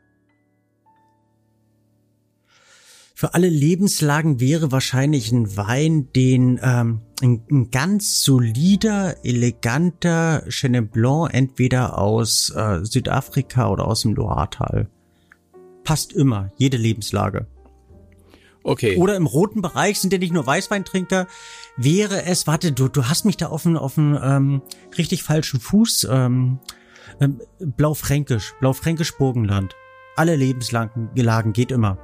Für 3.16 3.34
alle 3.34 3.48
Lebenslagen 3.48 4.40
wäre 4.40 4.72
wahrscheinlich 4.72 5.30
ein 5.30 5.56
Wein, 5.56 6.08
den 6.16 6.58
ähm, 6.60 7.02
ein, 7.22 7.44
ein 7.48 7.70
ganz 7.70 8.22
solider, 8.22 9.24
eleganter 9.24 10.44
Chenin 10.48 10.88
Blanc, 10.88 11.32
entweder 11.32 11.96
aus 11.96 12.50
äh, 12.50 12.84
Südafrika 12.84 13.70
oder 13.70 13.86
aus 13.86 14.02
dem 14.02 14.14
Loiretal. 14.14 14.88
Passt 15.84 16.12
immer, 16.12 16.50
jede 16.58 16.76
Lebenslage. 16.76 17.46
Okay. 18.64 18.96
Oder 18.96 19.14
im 19.14 19.26
roten 19.26 19.62
Bereich 19.62 20.00
sind 20.00 20.12
ja 20.12 20.18
nicht 20.18 20.32
nur 20.32 20.46
Weißweintrinker. 20.46 21.26
Wäre 21.76 22.24
es, 22.24 22.46
warte, 22.46 22.72
du, 22.72 22.88
du 22.88 23.08
hast 23.08 23.24
mich 23.24 23.36
da 23.36 23.48
auf 23.48 23.66
einen, 23.66 23.76
auf 23.76 23.98
einen 23.98 24.18
ähm, 24.20 24.62
richtig 24.98 25.22
falschen 25.22 25.60
Fuß. 25.60 26.08
Ähm, 26.10 26.58
ähm, 27.20 27.40
Blaufränkisch, 27.60 28.54
Blaufränkisch 28.60 29.16
Burgenland. 29.16 29.76
Alle 30.16 30.34
Lebenslagen 30.34 31.10
Lagen 31.14 31.52
geht 31.52 31.70
immer. 31.70 31.98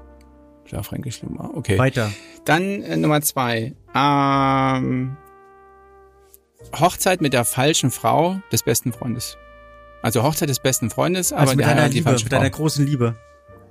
Ja, 0.71 0.83
Fränkisch 0.83 1.23
Nummer. 1.23 1.51
Okay. 1.55 1.79
Weiter. 1.79 2.13
Dann 2.45 2.83
äh, 2.83 2.97
Nummer 2.97 3.21
zwei. 3.23 3.75
Ähm, 3.95 5.17
Hochzeit 6.79 7.21
mit 7.21 7.33
der 7.33 7.45
falschen 7.45 7.91
Frau 7.91 8.41
des 8.53 8.63
besten 8.63 8.93
Freundes. 8.93 9.37
Also 10.03 10.23
Hochzeit 10.23 10.49
des 10.49 10.61
besten 10.61 10.91
Freundes, 10.91 11.33
aber 11.33 11.43
Also 11.43 11.57
mit 11.57 11.67
der 11.67 11.75
deiner 11.75 11.89
Liebe, 11.89 12.13
mit 12.13 12.33
deiner 12.33 12.51
großen 12.51 12.87
Liebe. 12.87 13.17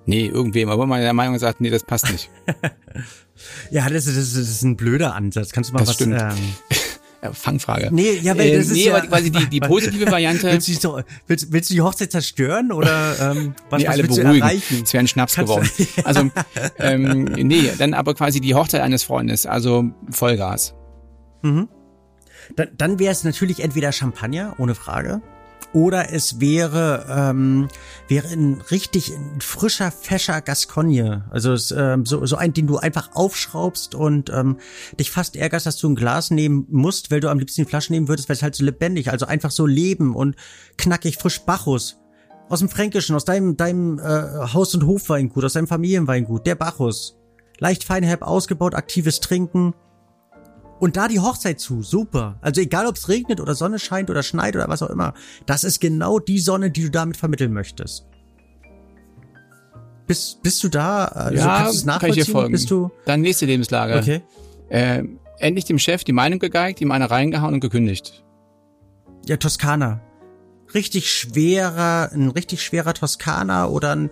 Nee, 0.09 0.25
irgendwem. 0.25 0.69
Aber 0.69 0.85
meine 0.87 1.13
Meinung 1.13 1.33
gesagt, 1.35 1.61
nee, 1.61 1.69
das 1.69 1.83
passt 1.83 2.11
nicht. 2.11 2.29
Ja, 3.71 3.87
das 3.89 4.05
ist, 4.05 4.17
das 4.17 4.49
ist 4.49 4.63
ein 4.63 4.75
blöder 4.75 5.15
Ansatz. 5.15 5.51
Kannst 5.53 5.69
du 5.69 5.73
mal 5.73 5.79
Das 5.79 5.89
was 5.89 5.95
stimmt. 5.95 6.19
Ähm, 6.19 6.35
Ja, 7.21 7.33
Fangfrage. 7.33 7.89
nee, 7.91 8.13
ja, 8.13 8.37
weil 8.37 8.47
Äh, 8.47 8.57
das 8.57 8.67
ist 8.67 8.73
nee, 8.73 8.85
ja, 8.87 8.95
aber 8.95 9.05
quasi 9.07 9.29
die, 9.29 9.45
die 9.47 9.59
positive 9.61 10.09
Variante. 10.09 10.51
Willst 10.51 10.67
du, 10.69 10.73
so, 10.73 11.01
willst, 11.27 11.51
willst 11.51 11.69
du 11.69 11.73
die 11.73 11.81
Hochzeit 11.81 12.11
zerstören 12.13 12.71
oder 12.71 13.31
ähm, 13.31 13.55
was, 13.69 13.81
nee, 13.81 13.87
was 13.87 13.93
alle 13.93 14.03
willst 14.03 14.17
du 14.17 14.21
beruhigen. 14.23 14.41
erreichen? 14.41 14.81
Es 14.83 14.93
wäre 14.93 15.03
ein 15.03 15.07
Schnaps 15.09 15.35
Kannst 15.35 15.51
du- 15.53 15.55
geworden. 15.57 15.69
Also, 16.05 16.29
ähm, 16.79 17.23
nee, 17.25 17.69
dann 17.77 17.93
aber 17.93 18.13
quasi 18.13 18.39
die 18.39 18.55
Hochzeit 18.55 18.79
eines 18.81 19.03
Freundes, 19.03 19.45
also 19.45 19.85
Vollgas. 20.09 20.73
Mhm. 21.41 21.67
Dann, 22.55 22.69
dann 22.77 22.99
wäre 22.99 23.11
es 23.11 23.23
natürlich 23.25 23.59
entweder 23.63 23.91
Champagner, 23.91 24.55
ohne 24.57 24.73
Frage, 24.75 25.21
oder 25.73 26.11
es 26.13 26.39
wäre 26.39 27.05
ähm, 27.09 27.67
wäre 28.07 28.27
ein 28.29 28.61
richtig 28.71 29.13
ein 29.13 29.39
frischer, 29.41 29.91
fescher 29.91 30.41
Gascogne. 30.41 31.25
Also 31.29 31.53
es, 31.53 31.71
ähm, 31.71 32.05
so, 32.05 32.25
so 32.25 32.35
ein, 32.37 32.53
den 32.53 32.67
du 32.67 32.77
einfach 32.77 33.09
aufschraubst 33.13 33.93
und 33.93 34.29
ähm, 34.31 34.57
dich 34.99 35.11
fast 35.11 35.35
ärgerst, 35.35 35.65
dass 35.65 35.77
du 35.77 35.89
ein 35.89 35.95
Glas 35.95 36.31
nehmen 36.31 36.65
musst, 36.69 37.11
weil 37.11 37.19
du 37.19 37.29
am 37.29 37.39
liebsten 37.39 37.61
die 37.61 37.69
Flasche 37.69 37.93
nehmen 37.93 38.07
würdest, 38.07 38.29
weil 38.29 38.35
es 38.35 38.43
halt 38.43 38.55
so 38.55 38.63
lebendig, 38.63 39.11
also 39.11 39.25
einfach 39.25 39.51
so 39.51 39.65
leben 39.65 40.15
und 40.15 40.35
knackig 40.77 41.17
frisch 41.17 41.41
Bacchus. 41.41 41.99
Aus 42.49 42.59
dem 42.59 42.69
Fränkischen, 42.69 43.15
aus 43.15 43.25
deinem, 43.25 43.57
deinem 43.57 43.99
äh, 43.99 44.03
Haus- 44.53 44.73
und 44.73 44.87
Hofweingut, 44.87 45.45
aus 45.45 45.53
deinem 45.53 45.67
Familienweingut, 45.67 46.47
der 46.47 46.55
Bacchus. 46.55 47.15
Leicht 47.59 47.83
feinherb 47.83 48.23
ausgebaut, 48.23 48.73
aktives 48.73 49.19
Trinken. 49.19 49.75
Und 50.79 50.95
da 50.95 51.07
die 51.07 51.19
Hochzeit 51.19 51.59
zu, 51.59 51.83
super. 51.83 52.37
Also 52.41 52.61
egal, 52.61 52.87
ob 52.87 52.95
es 52.95 53.09
regnet 53.09 53.41
oder 53.41 53.53
Sonne 53.53 53.79
scheint 53.79 54.09
oder 54.09 54.23
schneit 54.23 54.55
oder 54.55 54.69
was 54.69 54.81
auch 54.81 54.89
immer, 54.89 55.13
das 55.45 55.63
ist 55.63 55.79
genau 55.81 56.19
die 56.19 56.39
Sonne, 56.39 56.71
die 56.71 56.83
du 56.83 56.89
damit 56.91 57.17
vermitteln 57.17 57.51
möchtest. 57.51 58.05
Bist, 60.07 60.41
bist 60.41 60.63
du 60.63 60.69
da? 60.69 61.05
Also 61.05 61.35
Ja, 61.37 61.57
kannst 61.63 61.73
du 61.73 61.77
es 61.79 61.85
kann 61.85 62.09
ich 62.09 62.15
dir 62.15 62.21
nachvollziehen? 62.21 62.33
folgen. 62.33 62.51
Bist 62.53 62.71
du? 62.71 62.89
Dann 63.05 63.21
nächste 63.21 63.45
Lebenslage. 63.45 63.97
Okay. 63.97 64.21
Äh, 64.69 65.03
endlich 65.37 65.65
dem 65.65 65.77
Chef 65.79 66.03
die 66.03 66.13
Meinung 66.13 66.39
gegeigt, 66.39 66.81
ihm 66.81 66.91
eine 66.91 67.11
reingehauen 67.11 67.53
und 67.53 67.59
gekündigt. 67.59 68.23
Ja, 69.27 69.37
Toskana. 69.37 70.01
Richtig 70.73 71.11
schwerer, 71.11 72.11
ein 72.13 72.29
richtig 72.29 72.63
schwerer 72.63 72.93
Toskana 72.93 73.67
oder 73.67 73.95
ein, 73.95 74.09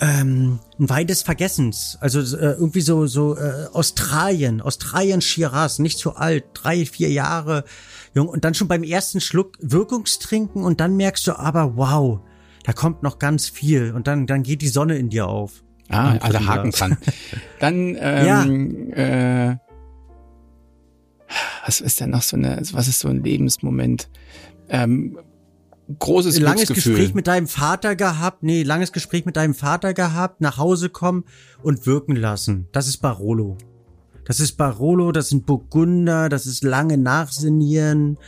ähm, 0.00 0.58
ein 0.78 0.88
Wein 0.88 1.06
des 1.06 1.22
Vergessens. 1.22 1.96
Also 2.00 2.20
äh, 2.36 2.52
irgendwie 2.52 2.82
so 2.82 3.06
so 3.06 3.36
äh, 3.36 3.66
Australien, 3.72 4.60
Australien 4.60 5.20
Shiraz, 5.20 5.78
nicht 5.78 5.98
zu 5.98 6.16
alt, 6.16 6.44
drei, 6.52 6.84
vier 6.84 7.10
Jahre 7.10 7.64
jung 8.14 8.28
und 8.28 8.44
dann 8.44 8.54
schon 8.54 8.68
beim 8.68 8.82
ersten 8.82 9.20
Schluck 9.20 9.56
Wirkungstrinken 9.60 10.62
und 10.62 10.80
dann 10.80 10.96
merkst 10.96 11.26
du 11.26 11.38
aber, 11.38 11.76
wow, 11.76 12.20
da 12.64 12.72
kommt 12.72 13.02
noch 13.02 13.18
ganz 13.18 13.48
viel 13.48 13.92
und 13.92 14.06
dann 14.06 14.26
dann 14.26 14.42
geht 14.42 14.62
die 14.62 14.68
Sonne 14.68 14.96
in 14.98 15.08
dir 15.08 15.28
auf. 15.28 15.62
Ah, 15.88 16.10
Danke, 16.14 16.24
also. 16.24 16.46
Haken 16.46 16.70
dran. 16.72 16.96
Dann, 17.60 17.96
ähm, 18.00 18.92
äh, 18.92 19.56
was 21.64 21.80
ist 21.80 22.00
denn 22.00 22.10
noch 22.10 22.22
so 22.22 22.36
eine, 22.36 22.60
was 22.72 22.88
ist 22.88 22.98
so 22.98 23.08
ein 23.08 23.22
Lebensmoment? 23.22 24.08
Ähm, 24.68 25.18
großes 25.98 26.40
langes. 26.40 26.68
Gespräch 26.68 27.14
mit 27.14 27.26
deinem 27.26 27.46
Vater 27.46 27.96
gehabt, 27.96 28.42
nee, 28.42 28.62
langes 28.62 28.92
Gespräch 28.92 29.24
mit 29.24 29.36
deinem 29.36 29.54
Vater 29.54 29.94
gehabt, 29.94 30.40
nach 30.40 30.58
Hause 30.58 30.88
kommen 30.88 31.24
und 31.62 31.86
wirken 31.86 32.16
lassen. 32.16 32.68
Das 32.72 32.88
ist 32.88 32.98
Barolo. 32.98 33.56
Das 34.24 34.40
ist 34.40 34.52
Barolo, 34.52 35.12
das 35.12 35.28
sind 35.28 35.46
Burgunder, 35.46 36.28
das 36.28 36.46
ist 36.46 36.64
lange 36.64 36.98
Nachsinieren, 36.98 38.18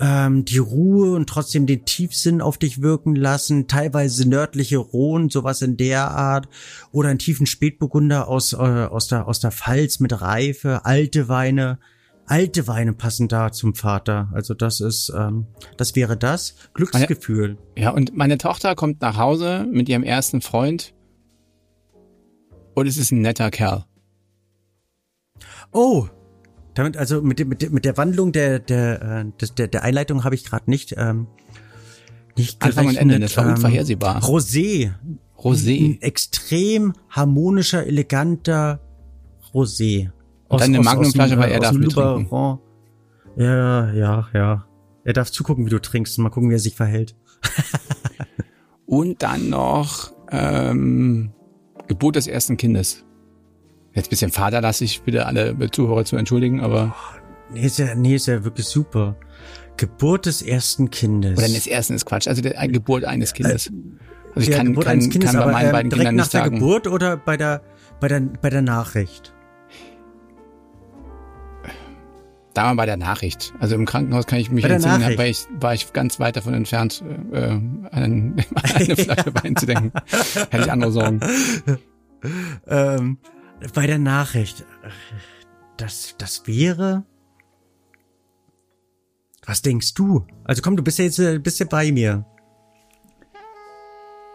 ähm, 0.00 0.46
die 0.46 0.56
Ruhe 0.56 1.14
und 1.14 1.28
trotzdem 1.28 1.66
den 1.66 1.84
Tiefsinn 1.84 2.40
auf 2.40 2.56
dich 2.56 2.80
wirken 2.80 3.14
lassen, 3.14 3.68
teilweise 3.68 4.26
nördliche 4.26 4.78
Rhone, 4.78 5.28
sowas 5.30 5.60
in 5.60 5.76
der 5.76 6.10
Art, 6.10 6.48
oder 6.90 7.10
einen 7.10 7.18
tiefen 7.18 7.44
Spätburgunder 7.44 8.28
aus, 8.28 8.54
äh, 8.54 8.56
aus, 8.56 9.08
der, 9.08 9.28
aus 9.28 9.40
der 9.40 9.52
Pfalz 9.52 10.00
mit 10.00 10.22
Reife, 10.22 10.86
alte 10.86 11.28
Weine. 11.28 11.78
Alte 12.32 12.66
Weine 12.66 12.94
passen 12.94 13.28
da 13.28 13.52
zum 13.52 13.74
Vater. 13.74 14.30
Also 14.32 14.54
das 14.54 14.80
ist, 14.80 15.12
ähm, 15.14 15.48
das 15.76 15.94
wäre 15.94 16.16
das. 16.16 16.54
Glücksgefühl. 16.72 17.58
Ja, 17.76 17.90
und 17.90 18.16
meine 18.16 18.38
Tochter 18.38 18.74
kommt 18.74 19.02
nach 19.02 19.18
Hause 19.18 19.66
mit 19.70 19.86
ihrem 19.90 20.02
ersten 20.02 20.40
Freund 20.40 20.94
und 22.72 22.86
es 22.86 22.96
ist 22.96 23.12
ein 23.12 23.20
netter 23.20 23.50
Kerl. 23.50 23.84
Oh, 25.72 26.06
damit 26.72 26.96
also 26.96 27.20
mit 27.20 27.46
mit, 27.46 27.70
mit 27.70 27.84
der 27.84 27.98
Wandlung 27.98 28.32
der 28.32 28.60
der 28.60 29.26
äh, 29.26 29.46
der, 29.58 29.68
der 29.68 29.82
Einleitung 29.82 30.24
habe 30.24 30.34
ich 30.34 30.46
gerade 30.46 30.70
nicht 30.70 30.94
ähm, 30.96 31.26
nicht 32.38 32.62
Anfang 32.62 32.86
und. 32.86 32.96
Ende, 32.96 33.20
das 33.20 33.36
war 33.36 33.44
ähm, 33.44 33.50
unvorhersehbar. 33.56 34.22
Rosé, 34.22 34.94
Rosé. 35.36 35.84
ein 35.84 36.00
extrem 36.00 36.94
harmonischer, 37.10 37.86
eleganter 37.86 38.80
Rosé. 39.52 40.12
Und 40.52 40.60
dann 40.60 40.74
eine 40.74 40.84
Magnumflasche, 40.84 41.38
weil 41.38 41.50
er 41.50 41.60
darf 41.60 41.72
mittrinken. 41.72 42.24
Luberon. 42.24 42.58
Ja, 43.36 43.92
ja, 43.92 44.28
ja. 44.34 44.66
Er 45.04 45.12
darf 45.12 45.30
zugucken, 45.30 45.66
wie 45.66 45.70
du 45.70 45.80
trinkst 45.80 46.18
und 46.18 46.24
mal 46.24 46.30
gucken, 46.30 46.50
wie 46.50 46.54
er 46.54 46.60
sich 46.60 46.76
verhält. 46.76 47.16
und 48.86 49.22
dann 49.22 49.48
noch 49.48 50.12
ähm, 50.30 51.32
Geburt 51.88 52.16
des 52.16 52.26
ersten 52.26 52.56
Kindes. 52.56 53.04
Jetzt 53.94 54.06
ein 54.06 54.10
bisschen 54.10 54.30
vaterlassig, 54.30 55.02
bitte 55.02 55.26
alle 55.26 55.56
Zuhörer 55.70 56.04
zu 56.04 56.16
entschuldigen, 56.16 56.60
aber. 56.60 56.94
Nee, 57.52 57.66
ist 57.66 57.78
ja, 57.78 57.94
nee, 57.94 58.14
ist 58.14 58.26
ja 58.26 58.44
wirklich 58.44 58.66
super. 58.66 59.16
Geburt 59.76 60.26
des 60.26 60.42
ersten 60.42 60.90
Kindes. 60.90 61.38
Oder 61.38 61.48
des 61.48 61.66
ersten 61.66 61.94
ist 61.94 62.06
Quatsch, 62.06 62.28
also 62.28 62.42
der 62.42 62.52
Geburt 62.68 63.04
eines 63.04 63.32
Kindes. 63.32 63.70
Also 64.34 64.40
ich 64.40 64.48
ja, 64.48 64.58
kann, 64.58 64.68
Geburt 64.68 64.84
kann, 64.84 64.92
eines 64.92 65.10
Kindes, 65.10 65.30
kann 65.30 65.38
bei 65.38 65.44
aber, 65.44 65.52
meinen 65.52 65.66
ähm, 65.66 65.72
beiden 65.72 65.90
direkt 65.90 66.08
Kindern 66.08 66.16
nach 66.16 66.28
der 66.28 66.40
sagen. 66.42 66.54
Geburt 66.56 66.86
oder 66.86 67.16
bei 67.16 67.36
der, 67.36 67.62
bei 68.00 68.08
der, 68.08 68.20
bei 68.20 68.50
der 68.50 68.62
Nachricht? 68.62 69.34
Da 72.54 72.64
mal 72.64 72.74
bei 72.74 72.86
der 72.86 72.96
Nachricht. 72.98 73.54
Also 73.60 73.74
im 73.74 73.86
Krankenhaus 73.86 74.26
kann 74.26 74.38
ich 74.38 74.50
mich 74.50 74.64
entsinnen, 74.64 75.16
war 75.16 75.26
ich, 75.26 75.46
war 75.58 75.74
ich 75.74 75.92
ganz 75.92 76.20
weit 76.20 76.36
davon 76.36 76.52
entfernt, 76.54 77.02
äh, 77.32 77.48
an 77.48 77.90
eine 78.62 78.96
Flasche 78.96 79.34
Wein 79.42 79.56
zu 79.56 79.66
denken. 79.66 79.92
Hätte 80.50 80.64
ich 80.64 80.70
andere 80.70 80.92
Sorgen. 80.92 81.20
Ähm, 82.66 83.18
bei 83.74 83.86
der 83.86 83.98
Nachricht. 83.98 84.64
Das, 85.76 86.14
das 86.18 86.46
wäre. 86.46 87.04
Was 89.46 89.62
denkst 89.62 89.94
du? 89.94 90.26
Also 90.44 90.62
komm, 90.62 90.76
du 90.76 90.82
bist 90.82 90.98
ja 90.98 91.04
jetzt 91.06 91.18
äh, 91.18 91.38
bist 91.38 91.58
ja 91.58 91.66
bei 91.66 91.90
mir. 91.90 92.24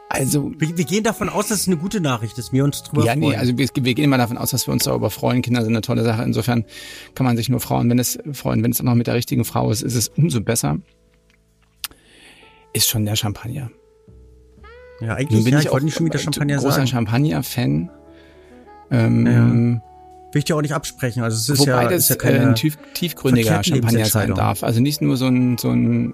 Also 0.10 0.52
wir, 0.58 0.78
wir, 0.78 0.86
gehen 0.86 1.04
davon 1.04 1.28
aus, 1.28 1.50
dass 1.50 1.62
es 1.62 1.68
eine 1.68 1.76
gute 1.76 2.00
Nachricht 2.00 2.38
ist, 2.38 2.54
wir 2.54 2.64
uns 2.64 2.82
drüber 2.84 3.04
ja, 3.04 3.12
freuen. 3.12 3.24
Ja, 3.24 3.30
nee, 3.30 3.36
also 3.36 3.58
wir, 3.58 3.68
wir, 3.74 3.94
gehen 3.94 4.06
immer 4.06 4.18
davon 4.18 4.38
aus, 4.38 4.52
dass 4.52 4.66
wir 4.66 4.72
uns 4.72 4.86
darüber 4.86 5.10
freuen. 5.10 5.42
Kinder 5.42 5.62
sind 5.64 5.74
eine 5.74 5.82
tolle 5.82 6.04
Sache. 6.04 6.24
Insofern 6.24 6.64
kann 7.14 7.26
man 7.26 7.36
sich 7.36 7.50
nur 7.50 7.60
freuen, 7.60 7.90
wenn 7.90 8.00
es 8.00 8.18
freuen, 8.32 8.64
wenn 8.64 8.72
es 8.72 8.80
auch 8.80 8.86
noch 8.86 8.96
mit 8.96 9.08
der 9.08 9.16
richtigen 9.16 9.44
Frau 9.44 9.70
ist, 9.70 9.82
ist 9.82 9.96
es 9.96 10.08
umso 10.08 10.40
besser. 10.40 10.78
Ist 12.72 12.88
schon 12.88 13.06
der 13.06 13.18
Champagner. 13.18 13.70
Ja, 15.02 15.16
eigentlich 15.16 15.44
bin 15.44 15.54
ja, 15.54 15.60
ich, 15.60 15.66
ich 15.66 15.72
wollte 15.72 15.86
nicht 15.86 15.96
schon 15.96 16.06
wieder 16.06 16.20
Champagner 16.20 16.56
großer 16.56 16.72
sagen. 16.72 16.82
Großer 16.84 16.96
Champagner-Fan. 16.96 17.90
Ähm, 18.90 19.26
ja. 19.28 19.82
Will 20.34 20.40
ich 20.40 20.46
dir 20.46 20.56
auch 20.56 20.62
nicht 20.62 20.74
absprechen. 20.74 21.24
Also 21.24 21.36
es 21.36 21.50
ist 21.50 21.68
Wobei 21.68 21.84
ja, 21.84 21.90
das 21.90 22.04
ist 22.04 22.10
ja 22.10 22.16
keine 22.16 22.48
ein 22.48 22.56
tief, 22.56 22.78
tiefgründiger 22.94 23.64
Champagner 23.64 24.06
sein 24.06 24.34
darf. 24.34 24.64
Also 24.64 24.80
nicht 24.82 25.02
nur 25.02 25.18
so 25.18 25.28
ein, 25.28 25.58
so 25.58 25.70
ein, 25.70 26.14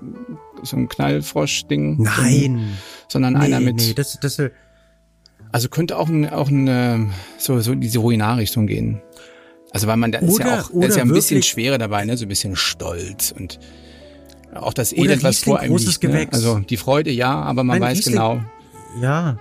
so 0.64 0.78
ein 0.78 0.88
Knallfrosch-Ding. 0.88 2.02
Nein. 2.02 2.78
Sondern 3.08 3.34
nee, 3.34 3.40
einer 3.40 3.60
mit. 3.60 3.78
Nee, 3.78 3.94
das, 3.94 4.20
das, 4.20 4.42
also 5.52 5.70
könnte 5.70 5.98
auch, 5.98 6.10
ein, 6.10 6.30
auch 6.30 6.50
eine, 6.50 7.12
so, 7.38 7.60
so 7.60 7.76
diese 7.76 8.00
Ruinarrichtung 8.00 8.68
gehen. 8.68 9.02
Also 9.72 9.88
weil 9.88 9.98
man, 9.98 10.12
da 10.12 10.20
ist 10.20 10.40
ja 10.40 10.62
auch, 10.62 10.70
da 10.74 10.86
ist 10.86 10.98
ja 10.98 11.04
ein 11.04 11.12
bisschen 11.12 11.44
Schwere 11.44 11.78
dabei, 11.78 12.06
ne? 12.06 12.16
So 12.18 12.26
ein 12.26 12.30
bisschen 12.30 12.56
Stolz 12.56 13.32
und 13.32 13.60
auch 14.54 14.74
das 14.74 14.94
Elend, 14.94 15.24
was 15.24 15.40
vor 15.40 15.60
einem 15.60 15.78
liegt. 15.78 16.04
Ne? 16.04 16.28
Also 16.32 16.60
die 16.60 16.78
Freude 16.78 17.12
ja, 17.12 17.34
aber 17.34 17.64
man 17.64 17.80
Nein, 17.80 17.90
weiß 17.90 17.98
Riesling, 18.00 18.16
genau. 18.16 18.42
Ja. 19.02 19.38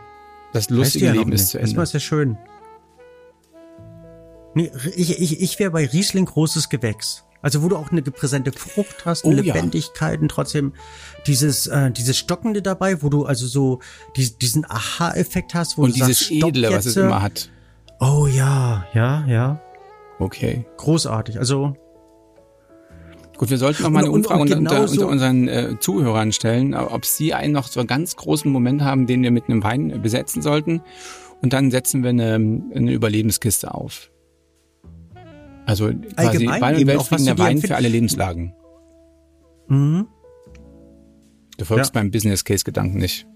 Das 0.52 0.70
lustige 0.70 1.06
ja 1.06 1.12
Leben 1.12 1.32
ist 1.32 1.50
zu 1.50 1.58
Ende. 1.58 1.68
Erstmal 1.68 1.84
ist 1.84 1.92
ja 1.92 2.00
schön. 2.00 2.38
Nee, 4.54 4.70
ich, 4.96 5.18
ich, 5.18 5.40
ich 5.40 5.58
wäre 5.58 5.70
bei 5.70 5.86
Riesling 5.86 6.26
großes 6.26 6.68
Gewächs. 6.68 7.24
Also 7.42 7.62
wo 7.62 7.68
du 7.68 7.76
auch 7.76 7.90
eine 7.90 8.02
präsente 8.02 8.52
Frucht 8.52 9.04
hast, 9.04 9.24
eine 9.24 9.34
oh, 9.34 9.42
Lebendigkeit 9.42 10.14
ja. 10.14 10.22
und 10.22 10.30
trotzdem 10.30 10.72
dieses, 11.26 11.66
äh, 11.66 11.90
dieses 11.90 12.16
Stockende 12.16 12.62
dabei, 12.62 13.02
wo 13.02 13.08
du 13.08 13.26
also 13.26 13.46
so 13.46 13.80
die, 14.16 14.30
diesen 14.38 14.64
Aha-Effekt 14.64 15.54
hast, 15.54 15.76
wo 15.76 15.82
und 15.82 15.90
du 15.90 15.94
dieses 15.94 16.20
sagst, 16.20 16.30
Edle, 16.30 16.70
was 16.70 16.86
es 16.86 16.96
immer 16.96 17.20
hat. 17.20 17.50
Oh 18.00 18.26
ja, 18.26 18.86
ja, 18.94 19.26
ja. 19.26 19.60
Okay. 20.18 20.64
Großartig. 20.76 21.38
Also 21.38 21.76
Gut, 23.38 23.50
wir 23.50 23.58
sollten 23.58 23.82
noch 23.82 23.90
mal 23.90 24.04
eine 24.04 24.12
Umfrage 24.12 24.40
unter, 24.40 24.56
unter, 24.56 24.88
unter, 24.88 25.08
unseren 25.08 25.48
äh, 25.48 25.74
Zuhörern 25.80 26.30
stellen, 26.30 26.74
ob 26.74 27.04
sie 27.04 27.34
einen 27.34 27.52
noch 27.52 27.66
so 27.66 27.80
einen 27.80 27.88
ganz 27.88 28.14
großen 28.14 28.48
Moment 28.48 28.82
haben, 28.82 29.08
den 29.08 29.24
wir 29.24 29.32
mit 29.32 29.48
einem 29.48 29.64
Wein 29.64 30.00
besetzen 30.00 30.42
sollten. 30.42 30.80
Und 31.40 31.52
dann 31.52 31.72
setzen 31.72 32.04
wir 32.04 32.10
eine, 32.10 32.34
eine 32.34 32.92
Überlebenskiste 32.92 33.74
auf. 33.74 34.11
Also 35.66 35.88
quasi 35.88 36.16
Allgemein 36.16 36.60
Wein 36.60 36.76
und 36.76 36.86
Weltfrieden 36.86 37.38
Wein 37.38 37.58
für 37.60 37.76
alle 37.76 37.88
Lebenslagen. 37.88 38.54
Mhm. 39.68 40.06
Du 41.58 41.64
folgst 41.64 41.94
ja. 41.94 42.00
beim 42.00 42.10
Business 42.10 42.44
Case 42.44 42.64
Gedanken 42.64 42.98
nicht. 42.98 43.26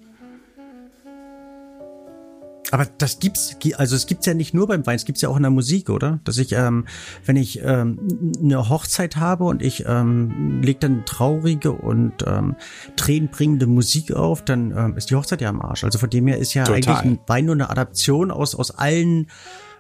Aber 2.73 2.87
das 2.99 3.21
gibt's, 3.21 3.57
also 3.77 3.95
es 3.95 4.07
gibt's 4.07 4.27
ja 4.27 4.35
nicht 4.35 4.53
nur 4.53 4.67
beim 4.67 4.85
Wein, 4.87 4.97
es 4.97 5.05
gibt's 5.05 5.23
ja 5.23 5.29
auch 5.29 5.37
in 5.37 5.43
der 5.43 5.51
Musik, 5.51 5.89
oder? 5.89 6.21
Dass 6.25 6.37
ich, 6.39 6.53
ähm, 6.53 6.87
wenn 7.25 7.37
ich 7.37 7.61
ähm, 7.62 7.99
eine 8.43 8.69
Hochzeit 8.69 9.17
habe 9.17 9.45
und 9.45 9.62
ich 9.62 9.85
ähm, 9.87 10.62
leg 10.62 10.81
dann 10.81 11.05
traurige 11.05 11.73
und 11.73 12.25
ähm, 12.27 12.57
tränenbringende 12.97 13.67
Musik 13.67 14.12
auf, 14.12 14.45
dann 14.45 14.73
ähm, 14.77 14.97
ist 14.97 15.11
die 15.11 15.15
Hochzeit 15.15 15.41
ja 15.41 15.49
am 15.49 15.61
Arsch. 15.61 15.85
Also 15.85 15.99
von 15.99 16.11
dem 16.11 16.27
her 16.27 16.39
ist 16.39 16.55
ja 16.55 16.65
Total. 16.65 16.77
eigentlich 16.77 16.99
ein 16.99 17.19
Wein 17.29 17.45
nur 17.45 17.55
eine 17.55 17.71
Adaption 17.71 18.33
aus 18.33 18.55
aus 18.57 18.73
allen 18.73 19.29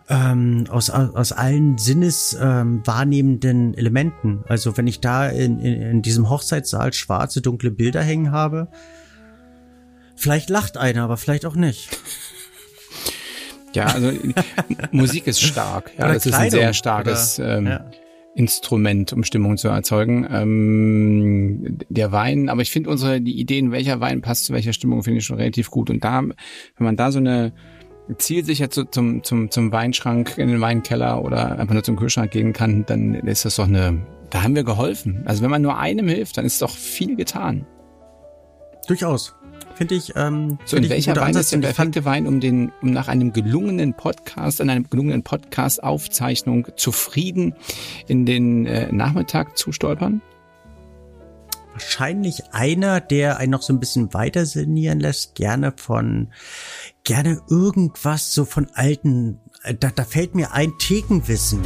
ähm, 0.08 0.64
aus, 0.70 0.90
aus 0.90 1.32
allen 1.32 1.78
Sinnes 1.78 2.36
ähm, 2.40 2.82
wahrnehmenden 2.84 3.74
Elementen. 3.74 4.44
Also 4.48 4.76
wenn 4.76 4.86
ich 4.86 5.00
da 5.00 5.28
in, 5.28 5.58
in, 5.58 5.82
in 5.82 6.02
diesem 6.02 6.30
Hochzeitssaal 6.30 6.92
schwarze, 6.92 7.40
dunkle 7.40 7.70
Bilder 7.70 8.02
hängen 8.02 8.30
habe, 8.30 8.68
vielleicht 10.14 10.48
lacht 10.50 10.76
einer, 10.76 11.02
aber 11.02 11.16
vielleicht 11.16 11.46
auch 11.46 11.56
nicht. 11.56 11.98
Ja, 13.74 13.86
also 13.86 14.10
Musik 14.90 15.26
ist 15.26 15.42
stark. 15.42 15.90
Ja, 15.98 16.12
das 16.12 16.22
Kleidung, 16.22 16.24
ist 16.24 16.34
ein 16.34 16.50
sehr 16.50 16.72
starkes 16.72 17.38
oder, 17.38 17.58
ähm, 17.58 17.66
ja. 17.66 17.90
Instrument, 18.34 19.12
um 19.12 19.24
Stimmung 19.24 19.56
zu 19.56 19.68
erzeugen. 19.68 20.26
Ähm, 20.30 21.78
der 21.88 22.12
Wein, 22.12 22.48
aber 22.48 22.62
ich 22.62 22.70
finde 22.70 22.90
unsere 22.90 23.20
die 23.20 23.38
Ideen, 23.38 23.72
welcher 23.72 24.00
Wein 24.00 24.22
passt 24.22 24.46
zu 24.46 24.52
welcher 24.52 24.72
Stimmung, 24.72 25.02
finde 25.02 25.18
ich 25.18 25.26
schon 25.26 25.36
relativ 25.36 25.70
gut. 25.70 25.90
Und 25.90 26.04
da, 26.04 26.22
wenn 26.22 26.36
man 26.78 26.96
da 26.96 27.10
so 27.10 27.18
eine 27.18 27.52
zielsicher 28.18 28.70
zu, 28.70 28.84
zum, 28.84 29.22
zum, 29.24 29.50
zum 29.50 29.72
Weinschrank 29.72 30.38
in 30.38 30.48
den 30.48 30.60
Weinkeller 30.60 31.22
oder 31.22 31.58
einfach 31.58 31.74
nur 31.74 31.82
zum 31.82 31.96
Kühlschrank 31.96 32.30
gehen 32.30 32.52
kann, 32.52 32.84
dann 32.86 33.14
ist 33.14 33.44
das 33.44 33.56
doch 33.56 33.66
eine, 33.66 34.00
da 34.30 34.42
haben 34.42 34.54
wir 34.54 34.64
geholfen. 34.64 35.22
Also 35.24 35.42
wenn 35.42 35.50
man 35.50 35.62
nur 35.62 35.78
einem 35.78 36.08
hilft, 36.08 36.36
dann 36.38 36.44
ist 36.44 36.62
doch 36.62 36.70
viel 36.70 37.16
getan. 37.16 37.66
Durchaus. 38.86 39.34
Finde 39.74 39.94
ich. 39.94 40.12
Ähm, 40.16 40.58
so, 40.64 40.76
in 40.76 40.88
welcher 40.88 41.14
Wein 41.16 41.34
ist 41.34 41.52
der 41.52 41.58
perfekte 41.58 42.04
Wein, 42.04 42.26
um 42.26 42.40
den, 42.40 42.72
um 42.80 42.92
nach 42.92 43.08
einem 43.08 43.32
gelungenen 43.32 43.94
Podcast, 43.94 44.60
an 44.60 44.70
einem 44.70 44.88
gelungenen 44.88 45.22
Podcast-Aufzeichnung 45.22 46.68
zufrieden 46.76 47.54
in 48.06 48.24
den 48.24 48.64
äh, 48.66 48.90
Nachmittag 48.90 49.58
zu 49.58 49.72
stolpern? 49.72 50.22
Wahrscheinlich 51.76 52.42
einer, 52.52 53.00
der 53.02 53.36
einen 53.36 53.50
noch 53.50 53.60
so 53.60 53.70
ein 53.70 53.80
bisschen 53.80 54.14
weiter 54.14 54.46
sinnieren 54.46 54.98
lässt, 54.98 55.34
gerne 55.34 55.74
von, 55.76 56.28
gerne 57.04 57.42
irgendwas 57.50 58.32
so 58.32 58.46
von 58.46 58.68
alten, 58.72 59.40
äh, 59.62 59.74
da, 59.74 59.90
da 59.94 60.04
fällt 60.04 60.34
mir 60.34 60.52
ein 60.52 60.72
Thekenwissen. 60.78 61.60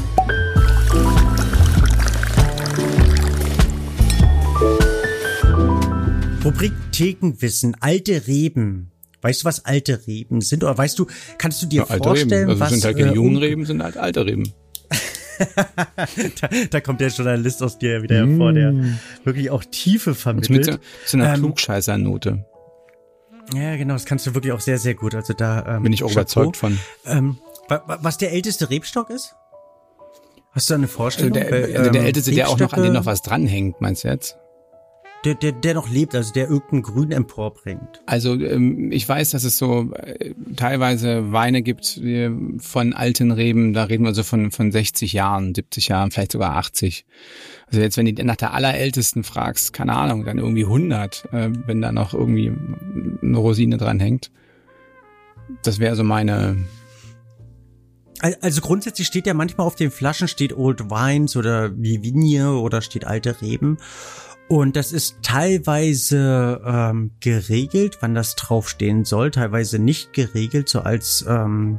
Rubrik 6.45 6.73
Thekenwissen, 6.91 7.77
alte 7.79 8.27
Reben. 8.27 8.91
Weißt 9.23 9.43
du, 9.43 9.45
was 9.45 9.65
alte 9.65 10.09
Reben 10.09 10.41
sind? 10.41 10.65
Oder 10.65 10.77
weißt 10.77 10.99
du, 10.99 11.07
kannst 11.39 11.63
du 11.63 11.67
dir 11.67 11.87
ja, 11.89 11.97
vorstellen, 11.99 12.49
Reben. 12.49 12.51
Also 12.51 12.61
was... 12.61 12.71
sind 12.71 12.85
halt 12.85 12.97
keine 12.99 13.13
äh, 13.13 13.15
jungen 13.15 13.37
Reben, 13.37 13.65
sind 13.65 13.81
halt 13.81 13.97
alte 13.97 14.27
Reben. 14.27 14.53
da, 16.41 16.49
da, 16.71 16.81
kommt 16.81 17.01
der 17.01 17.09
Journalist 17.09 17.63
aus 17.63 17.79
dir 17.79 18.03
wieder 18.03 18.17
hervor, 18.17 18.53
der 18.53 18.73
mm. 18.73 18.99
wirklich 19.25 19.51
auch 19.51 19.65
Tiefe 19.65 20.15
vermittelt. 20.15 20.67
Mit 20.67 20.67
so, 20.67 20.79
so 21.07 21.17
einer 21.17 21.35
ähm, 21.35 21.41
Klugscheißer-Note. 21.41 22.45
Ja, 23.55 23.77
genau, 23.77 23.95
das 23.95 24.05
kannst 24.05 24.27
du 24.27 24.35
wirklich 24.35 24.53
auch 24.53 24.61
sehr, 24.61 24.79
sehr 24.79 24.95
gut. 24.95 25.15
Also 25.15 25.33
da 25.33 25.77
ähm, 25.77 25.83
bin 25.83 25.93
ich 25.93 26.05
auch 26.05 26.13
überzeugt 26.13 26.57
von. 26.57 26.79
Ähm, 27.07 27.39
was 27.87 28.19
der 28.19 28.33
älteste 28.33 28.71
Rebstock 28.71 29.11
ist? 29.11 29.35
Hast 30.53 30.69
du 30.69 30.75
da 30.75 30.79
eine 30.79 30.89
Vorstellung? 30.89 31.37
Also 31.37 31.49
der, 31.49 31.79
also 31.79 31.91
der 31.91 32.01
ähm, 32.01 32.07
älteste, 32.07 32.33
der 32.33 32.49
auch 32.49 32.59
noch 32.59 32.73
an 32.73 32.83
dem 32.83 32.93
noch 32.93 33.07
was 33.07 33.23
dranhängt, 33.23 33.81
meinst 33.81 34.05
du 34.05 34.09
jetzt? 34.09 34.37
Der, 35.25 35.35
der, 35.35 35.53
der 35.53 35.75
noch 35.75 35.91
lebt, 35.91 36.15
also 36.15 36.33
der 36.33 36.49
irgendein 36.49 36.81
Grün 36.81 37.13
emporbringt. 37.13 38.01
Also 38.07 38.35
ähm, 38.35 38.91
ich 38.91 39.07
weiß, 39.07 39.31
dass 39.31 39.45
es 39.45 39.59
so 39.59 39.93
äh, 39.93 40.35
teilweise 40.57 41.31
Weine 41.31 41.61
gibt 41.61 42.01
von 42.59 42.95
alten 42.95 43.31
Reben, 43.31 43.75
da 43.75 43.85
reden 43.85 44.05
wir 44.05 44.15
so 44.15 44.23
von, 44.23 44.51
von 44.51 44.73
60 44.73 45.13
Jahren, 45.13 45.55
70 45.55 45.89
Jahren, 45.89 46.11
vielleicht 46.11 46.33
sogar 46.33 46.57
80. 46.57 47.05
Also 47.67 47.83
jetzt, 47.83 47.99
wenn 47.99 48.07
du 48.07 48.25
nach 48.25 48.37
der 48.37 48.55
allerältesten 48.55 49.23
fragst, 49.23 49.75
keine 49.75 49.95
Ahnung, 49.95 50.25
dann 50.25 50.39
irgendwie 50.39 50.65
100, 50.65 51.29
äh, 51.33 51.51
wenn 51.67 51.83
da 51.83 51.93
noch 51.93 52.15
irgendwie 52.15 52.53
eine 53.23 53.37
Rosine 53.37 53.77
dran 53.77 54.01
hängt. 54.01 54.31
Das 55.63 55.81
wäre 55.81 55.97
so 55.97 56.05
meine, 56.05 56.57
also 58.21 58.61
grundsätzlich 58.61 59.07
steht 59.07 59.27
ja 59.27 59.35
manchmal 59.35 59.67
auf 59.67 59.77
den 59.77 59.91
Flaschen 59.91 60.29
steht 60.29 60.53
Old 60.57 60.91
Wines 60.91 61.37
oder 61.37 61.77
Vivigne 61.77 62.53
oder 62.53 62.83
steht 62.83 63.07
alte 63.07 63.41
Reben. 63.41 63.79
Und 64.51 64.75
das 64.75 64.91
ist 64.91 65.19
teilweise 65.23 66.61
ähm, 66.67 67.13
geregelt, 67.21 67.99
wann 68.01 68.17
das 68.17 68.35
draufstehen 68.35 69.05
soll, 69.05 69.31
teilweise 69.31 69.79
nicht 69.79 70.13
geregelt, 70.13 70.69
so 70.69 70.81
als 70.81 71.25
ähm, 71.29 71.79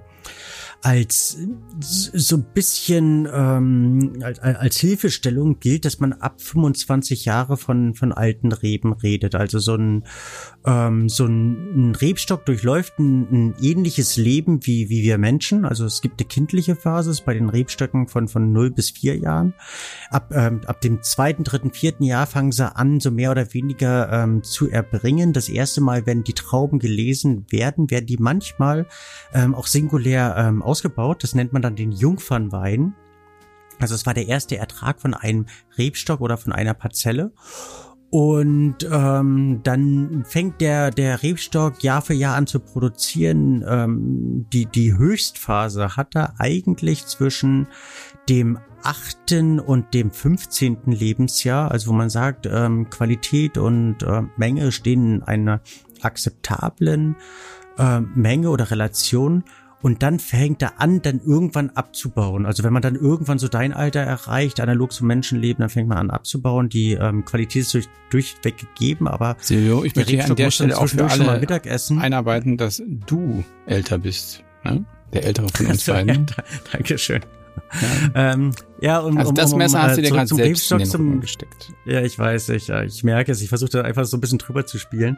als 0.83 1.37
so 1.79 2.37
ein 2.37 2.45
bisschen 2.53 3.27
ähm, 3.31 4.19
als, 4.23 4.39
als 4.39 4.77
Hilfestellung 4.77 5.59
gilt, 5.59 5.85
dass 5.85 5.99
man 5.99 6.13
ab 6.13 6.41
25 6.41 7.25
Jahre 7.25 7.55
von 7.57 7.93
von 7.93 8.11
alten 8.11 8.51
Reben 8.51 8.93
redet. 8.93 9.35
Also 9.35 9.59
so 9.59 9.75
ein 9.75 10.05
ähm, 10.65 11.07
so 11.07 11.25
ein, 11.25 11.95
Rebstock 11.95 12.45
durchläuft 12.45 12.97
ein, 12.97 13.27
ein 13.31 13.55
ähnliches 13.61 14.17
Leben 14.17 14.65
wie 14.65 14.89
wie 14.89 15.03
wir 15.03 15.19
Menschen. 15.19 15.65
Also 15.65 15.85
es 15.85 16.01
gibt 16.01 16.19
eine 16.19 16.27
kindliche 16.27 16.75
Phase 16.75 17.11
bei 17.23 17.35
den 17.35 17.49
Rebstöcken 17.49 18.07
von 18.07 18.27
von 18.27 18.51
0 18.51 18.71
bis 18.71 18.89
4 18.89 19.17
Jahren. 19.17 19.53
Ab 20.09 20.31
ähm, 20.33 20.61
ab 20.65 20.81
dem 20.81 21.03
zweiten, 21.03 21.43
dritten, 21.43 21.71
vierten 21.71 22.03
Jahr 22.03 22.25
fangen 22.25 22.51
sie 22.51 22.75
an, 22.75 22.99
so 22.99 23.11
mehr 23.11 23.29
oder 23.29 23.53
weniger 23.53 24.11
ähm, 24.11 24.41
zu 24.41 24.67
erbringen. 24.69 25.31
Das 25.31 25.47
erste 25.47 25.81
Mal, 25.81 26.07
wenn 26.07 26.23
die 26.23 26.33
Trauben 26.33 26.79
gelesen 26.79 27.45
werden, 27.49 27.91
werden 27.91 28.07
die 28.07 28.17
manchmal 28.17 28.87
ähm, 29.33 29.53
auch 29.53 29.67
singulär 29.67 30.35
ähm, 30.37 30.63
ausgebaut. 30.71 31.23
Das 31.23 31.35
nennt 31.35 31.51
man 31.51 31.61
dann 31.61 31.75
den 31.75 31.91
Jungfernwein. 31.91 32.95
Also 33.79 33.93
es 33.93 34.05
war 34.05 34.13
der 34.13 34.27
erste 34.27 34.57
Ertrag 34.57 35.01
von 35.01 35.13
einem 35.13 35.47
Rebstock 35.77 36.21
oder 36.21 36.37
von 36.37 36.53
einer 36.53 36.73
Parzelle. 36.73 37.33
Und 38.09 38.77
ähm, 38.89 39.61
dann 39.63 40.25
fängt 40.25 40.59
der, 40.59 40.91
der 40.91 41.23
Rebstock 41.23 41.83
Jahr 41.83 42.01
für 42.01 42.13
Jahr 42.13 42.35
an 42.35 42.47
zu 42.47 42.59
produzieren. 42.59 43.63
Ähm, 43.67 44.45
die, 44.51 44.65
die 44.65 44.97
Höchstphase 44.97 45.95
hat 45.95 46.15
er 46.15 46.35
eigentlich 46.39 47.05
zwischen 47.05 47.67
dem 48.29 48.59
achten 48.83 49.59
und 49.59 49.93
dem 49.93 50.11
15. 50.11 50.79
Lebensjahr, 50.87 51.71
also 51.71 51.89
wo 51.89 51.93
man 51.93 52.09
sagt, 52.09 52.47
ähm, 52.51 52.89
Qualität 52.89 53.57
und 53.57 54.03
äh, 54.03 54.23
Menge 54.37 54.71
stehen 54.71 55.15
in 55.15 55.23
einer 55.23 55.61
akzeptablen 56.01 57.15
äh, 57.77 58.01
Menge 58.01 58.49
oder 58.49 58.71
Relation 58.71 59.43
und 59.81 60.03
dann 60.03 60.19
fängt 60.19 60.61
er 60.61 60.79
an, 60.79 61.01
dann 61.01 61.21
irgendwann 61.25 61.71
abzubauen. 61.71 62.45
Also 62.45 62.63
wenn 62.63 62.73
man 62.73 62.81
dann 62.81 62.95
irgendwann 62.95 63.39
so 63.39 63.47
dein 63.47 63.73
Alter 63.73 64.01
erreicht, 64.01 64.59
analog 64.59 64.91
zum 64.91 65.07
Menschenleben, 65.07 65.61
dann 65.61 65.69
fängt 65.69 65.87
man 65.89 65.97
an 65.97 66.09
abzubauen. 66.11 66.69
Die 66.69 66.93
ähm, 66.93 67.25
Qualität 67.25 67.63
ist 67.63 67.73
durch, 67.73 67.89
durchweg 68.09 68.57
gegeben, 68.57 69.07
aber 69.07 69.37
Silvio, 69.39 69.83
ich 69.83 69.95
möchte 69.95 70.11
hier 70.11 70.25
an 70.25 70.35
der 70.35 70.51
Stelle 70.51 70.77
auch 70.77 70.87
für 70.87 71.05
alle 71.05 71.39
Mittagessen. 71.39 71.99
einarbeiten, 71.99 72.57
dass 72.57 72.81
du 73.07 73.43
älter 73.65 73.97
bist. 73.97 74.43
Ne? 74.63 74.85
Der 75.13 75.25
ältere 75.25 75.47
von 75.49 75.65
uns 75.67 75.85
beiden. 75.85 76.27
Ja, 76.27 76.43
Dankeschön. 76.71 77.21
Ja. 77.81 78.11
Ähm, 78.33 78.51
ja, 78.81 78.99
um, 78.99 79.17
also 79.17 79.31
das 79.31 79.55
Messer 79.55 79.77
um, 79.77 79.83
um, 79.83 79.89
hast 79.89 79.97
du 79.97 80.01
dir 80.01 80.09
gerade 80.09 80.27
selbst 80.27 80.71
in 80.71 80.77
den 80.79 80.87
zum, 80.87 81.21
gesteckt. 81.21 81.71
Ja, 81.85 82.01
ich 82.01 82.19
weiß, 82.19 82.49
ich, 82.49 82.69
ich 82.69 83.03
merke 83.03 83.31
es. 83.31 83.41
Ich 83.41 83.49
versuche 83.49 83.69
da 83.69 83.81
einfach 83.81 84.05
so 84.05 84.17
ein 84.17 84.21
bisschen 84.21 84.39
drüber 84.39 84.65
zu 84.65 84.77
spielen. 84.77 85.17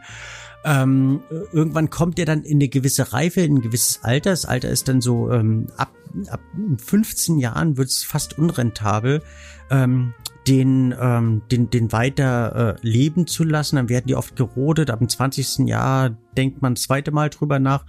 Ähm, 0.63 1.21
irgendwann 1.51 1.89
kommt 1.89 2.19
er 2.19 2.25
dann 2.25 2.43
in 2.43 2.57
eine 2.57 2.69
gewisse 2.69 3.11
Reife, 3.11 3.41
in 3.41 3.55
ein 3.55 3.61
gewisses 3.61 4.03
Alter. 4.03 4.29
Das 4.29 4.45
Alter 4.45 4.69
ist 4.69 4.87
dann 4.87 5.01
so 5.01 5.31
ähm, 5.31 5.67
ab, 5.77 5.91
ab 6.29 6.41
15 6.77 7.39
Jahren 7.39 7.77
wird 7.77 7.89
es 7.89 8.03
fast 8.03 8.37
unrentabel. 8.37 9.21
Ähm, 9.69 10.13
den, 10.47 10.93
ähm, 10.99 11.41
den, 11.51 11.69
den 11.69 11.91
weiter 11.91 12.75
äh, 12.75 12.87
leben 12.87 13.27
zu 13.27 13.43
lassen. 13.43 13.77
Dann 13.77 13.89
werden 13.89 14.07
die 14.07 14.15
oft 14.15 14.35
gerodet. 14.35 14.89
Ab 14.89 14.99
dem 14.99 15.09
20. 15.09 15.67
Jahr 15.67 16.11
denkt 16.37 16.61
man 16.61 16.75
das 16.75 16.83
zweite 16.83 17.11
Mal 17.11 17.29
drüber 17.29 17.59
nach. 17.59 17.85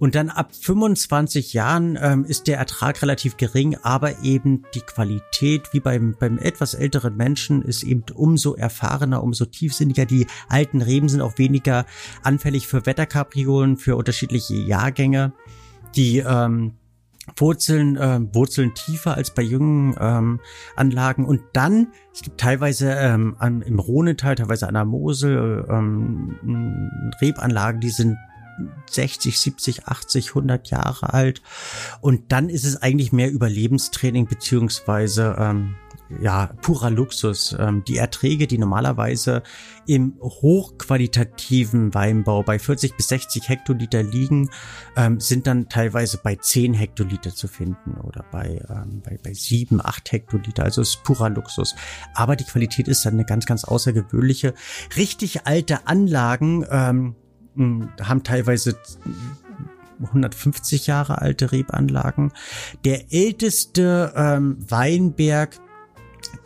Und 0.00 0.14
dann 0.14 0.30
ab 0.30 0.54
25 0.54 1.52
Jahren 1.52 1.98
ähm, 2.00 2.24
ist 2.24 2.46
der 2.46 2.56
Ertrag 2.56 3.02
relativ 3.02 3.36
gering, 3.36 3.76
aber 3.82 4.22
eben 4.22 4.64
die 4.74 4.80
Qualität, 4.80 5.68
wie 5.72 5.80
beim, 5.80 6.16
beim 6.18 6.38
etwas 6.38 6.72
älteren 6.72 7.18
Menschen, 7.18 7.60
ist 7.60 7.82
eben 7.82 8.04
umso 8.14 8.54
erfahrener, 8.54 9.22
umso 9.22 9.44
tiefsinniger. 9.44 10.06
Die 10.06 10.26
alten 10.48 10.80
Reben 10.80 11.10
sind 11.10 11.20
auch 11.20 11.36
weniger 11.36 11.84
anfällig 12.22 12.66
für 12.66 12.86
Wetterkapriolen, 12.86 13.76
für 13.76 13.94
unterschiedliche 13.94 14.54
Jahrgänge. 14.54 15.34
Die 15.94 16.20
ähm, 16.20 16.72
Wurzeln, 17.36 17.98
äh, 17.98 18.20
Wurzeln 18.34 18.72
tiefer 18.74 19.16
als 19.16 19.34
bei 19.34 19.42
jungen 19.42 19.94
ähm, 20.00 20.40
Anlagen. 20.76 21.26
Und 21.26 21.42
dann, 21.52 21.88
es 22.14 22.22
gibt 22.22 22.40
teilweise 22.40 22.90
ähm, 22.92 23.36
an, 23.38 23.60
im 23.60 23.78
Rhonetal, 23.78 24.34
teilweise 24.34 24.66
an 24.66 24.74
der 24.74 24.86
Mosel, 24.86 25.66
ähm, 25.68 27.12
Rebanlagen, 27.20 27.80
die 27.82 27.90
sind 27.90 28.16
60, 28.88 29.38
70, 29.38 29.86
80, 29.86 30.28
100 30.30 30.70
Jahre 30.70 31.12
alt. 31.12 31.42
Und 32.00 32.32
dann 32.32 32.48
ist 32.48 32.64
es 32.64 32.76
eigentlich 32.76 33.12
mehr 33.12 33.30
Überlebenstraining 33.30 34.26
beziehungsweise 34.26 35.36
ähm, 35.38 35.76
ja, 36.20 36.50
purer 36.60 36.90
Luxus. 36.90 37.54
Ähm, 37.58 37.84
die 37.86 37.96
Erträge, 37.96 38.46
die 38.46 38.58
normalerweise 38.58 39.42
im 39.86 40.14
hochqualitativen 40.20 41.94
Weinbau 41.94 42.42
bei 42.42 42.58
40 42.58 42.96
bis 42.96 43.08
60 43.08 43.48
Hektoliter 43.48 44.02
liegen, 44.02 44.50
ähm, 44.96 45.20
sind 45.20 45.46
dann 45.46 45.68
teilweise 45.68 46.18
bei 46.22 46.36
10 46.36 46.74
Hektoliter 46.74 47.34
zu 47.34 47.48
finden 47.48 47.94
oder 48.00 48.24
bei, 48.30 48.62
ähm, 48.68 49.02
bei, 49.04 49.18
bei 49.22 49.32
7, 49.32 49.80
8 49.80 50.12
Hektoliter. 50.12 50.64
Also 50.64 50.82
ist 50.82 51.02
purer 51.04 51.30
Luxus. 51.30 51.74
Aber 52.14 52.36
die 52.36 52.44
Qualität 52.44 52.88
ist 52.88 53.04
dann 53.06 53.14
eine 53.14 53.24
ganz, 53.24 53.46
ganz 53.46 53.64
außergewöhnliche. 53.64 54.54
Richtig 54.96 55.46
alte 55.46 55.86
Anlagen, 55.86 56.66
ähm, 56.70 57.14
haben 58.02 58.22
teilweise 58.22 58.76
150 60.02 60.86
Jahre 60.86 61.20
alte 61.20 61.52
Rebanlagen. 61.52 62.32
Der 62.84 63.12
älteste 63.12 64.12
ähm, 64.16 64.56
Weinberg, 64.68 65.58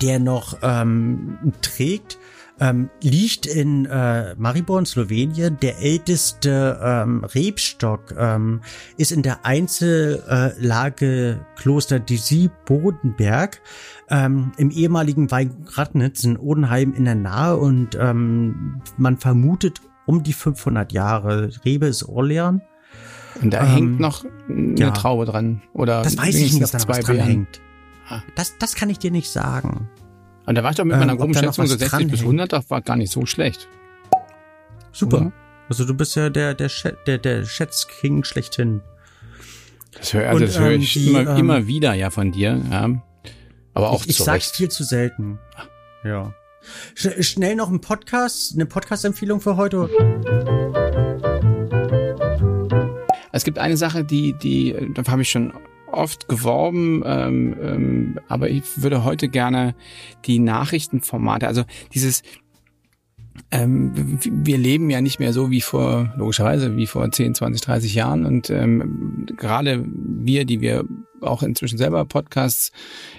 der 0.01 0.19
noch 0.19 0.59
ähm, 0.63 1.39
trägt, 1.63 2.19
ähm, 2.61 2.89
liegt 3.03 3.47
in 3.47 3.87
äh, 3.87 4.35
Maribor 4.37 4.79
in 4.79 4.87
Slowenien. 4.87 5.59
Der 5.61 5.81
älteste 5.81 6.79
ähm, 6.83 7.25
Rebstock 7.25 8.15
ähm, 8.17 8.61
ist 8.97 9.13
in 9.13 9.23
der 9.23 9.45
Einzellage 9.45 11.45
Kloster 11.57 11.99
Disi 11.99 12.51
Bodenberg 12.65 13.61
ähm, 14.09 14.53
im 14.57 14.71
ehemaligen 14.71 15.31
Weingradnitz 15.31 16.25
in 16.25 16.37
Odenheim 16.37 16.95
in 16.95 17.07
der 17.07 17.17
Nahe 17.17 17.57
und 17.57 17.97
ähm, 18.01 18.81
man 18.97 19.19
vermutet 19.19 19.81
um 20.07 20.23
die 20.23 20.33
500 20.33 20.93
Jahre. 20.93 21.51
Rebe 21.65 21.87
ist 21.87 22.09
Orlean. 22.09 22.63
Und 23.41 23.51
da 23.53 23.63
ähm, 23.63 23.69
hängt 23.69 24.01
noch 24.01 24.25
eine 24.49 24.79
ja. 24.79 24.91
Traube 24.91 25.25
dran. 25.25 25.63
Oder 25.73 26.03
das 26.03 26.17
weiß 26.17 26.35
ich 26.35 26.53
nicht, 26.53 26.65
ob 26.65 26.71
da 26.71 26.79
noch 26.79 26.89
was 26.89 27.01
dran 27.01 27.19
hängt. 27.19 27.61
Ah. 28.09 28.23
Das, 28.37 28.57
das 28.59 28.75
kann 28.75 28.91
ich 28.91 28.99
dir 28.99 29.11
nicht 29.11 29.31
sagen. 29.31 29.89
Und 30.47 30.57
da 30.57 30.63
war 30.63 30.71
ich 30.71 30.77
doch 30.77 30.85
mit 30.85 30.97
meiner 30.97 31.13
ähm, 31.13 31.19
groben 31.19 31.35
Schätzung 31.35 31.67
so 31.67 31.77
60 31.77 32.11
bis 32.11 32.21
100, 32.21 32.53
das 32.53 32.71
war 32.71 32.83
gar 32.83 32.97
nicht 32.97 33.11
so 33.11 33.25
schlecht. 33.25 33.69
Super. 34.93 35.23
Mhm. 35.23 35.33
Also 35.69 35.85
du 35.85 35.95
bist 35.95 36.15
ja 36.17 36.29
der, 36.29 36.55
der, 36.55 36.71
der, 37.07 37.19
der 37.19 37.45
Schätzking 37.45 38.25
schlechthin. 38.25 38.83
Das 39.93 40.13
höre, 40.13 40.29
also 40.29 40.45
das 40.45 40.59
höre 40.59 40.73
ähm, 40.73 40.81
ich 40.83 40.93
die, 40.93 41.09
immer, 41.09 41.21
ähm, 41.21 41.37
immer 41.37 41.67
wieder 41.67 41.95
ja 41.95 42.11
von 42.11 42.33
dir. 42.33 42.61
Ja. 42.71 42.91
Aber 43.73 43.91
auch 43.91 44.03
ich, 44.03 44.11
ich 44.11 44.19
sag's 44.19 44.51
viel 44.51 44.69
zu 44.69 44.85
selten. 44.85 45.39
Ja. 46.05 46.35
Sch 46.95 47.09
schnell 47.21 47.57
noch 47.57 47.71
ein 47.71 47.81
Podcast, 47.81 48.55
eine 48.55 48.67
Podcast-Empfehlung 48.67 49.41
für 49.41 49.57
heute. 49.57 49.89
Es 53.33 53.45
gibt 53.45 53.59
eine 53.59 53.77
Sache, 53.77 54.05
die, 54.05 54.33
die, 54.33 54.77
da 54.95 55.05
habe 55.11 55.23
ich 55.23 55.31
schon 55.31 55.53
oft 55.91 56.29
geworben, 56.29 57.03
ähm, 57.05 57.57
ähm, 57.61 58.21
aber 58.29 58.51
ich 58.51 58.63
würde 58.77 59.05
heute 59.05 59.29
gerne 59.29 59.75
die 60.25 60.39
Nachrichtenformate, 60.39 61.47
also 61.47 61.65
dieses, 61.93 62.23
ähm, 63.51 64.19
wir 64.23 64.59
leben 64.59 64.91
ja 64.91 65.01
nicht 65.01 65.19
mehr 65.19 65.33
so 65.33 65.51
wie 65.51 65.61
vor, 65.61 66.13
logischerweise, 66.17 66.77
wie 66.77 66.87
vor 66.87 67.11
10, 67.11 67.35
20, 67.35 67.61
30 67.61 67.95
Jahren 67.95 68.27
und 68.27 68.51
ähm, 68.51 69.27
gerade 69.37 69.85
wir, 69.87 70.45
die 70.45 70.61
wir 70.61 70.85
auch 71.25 71.43
inzwischen 71.43 71.79
selber 71.79 72.05
Podcasts 72.05 72.73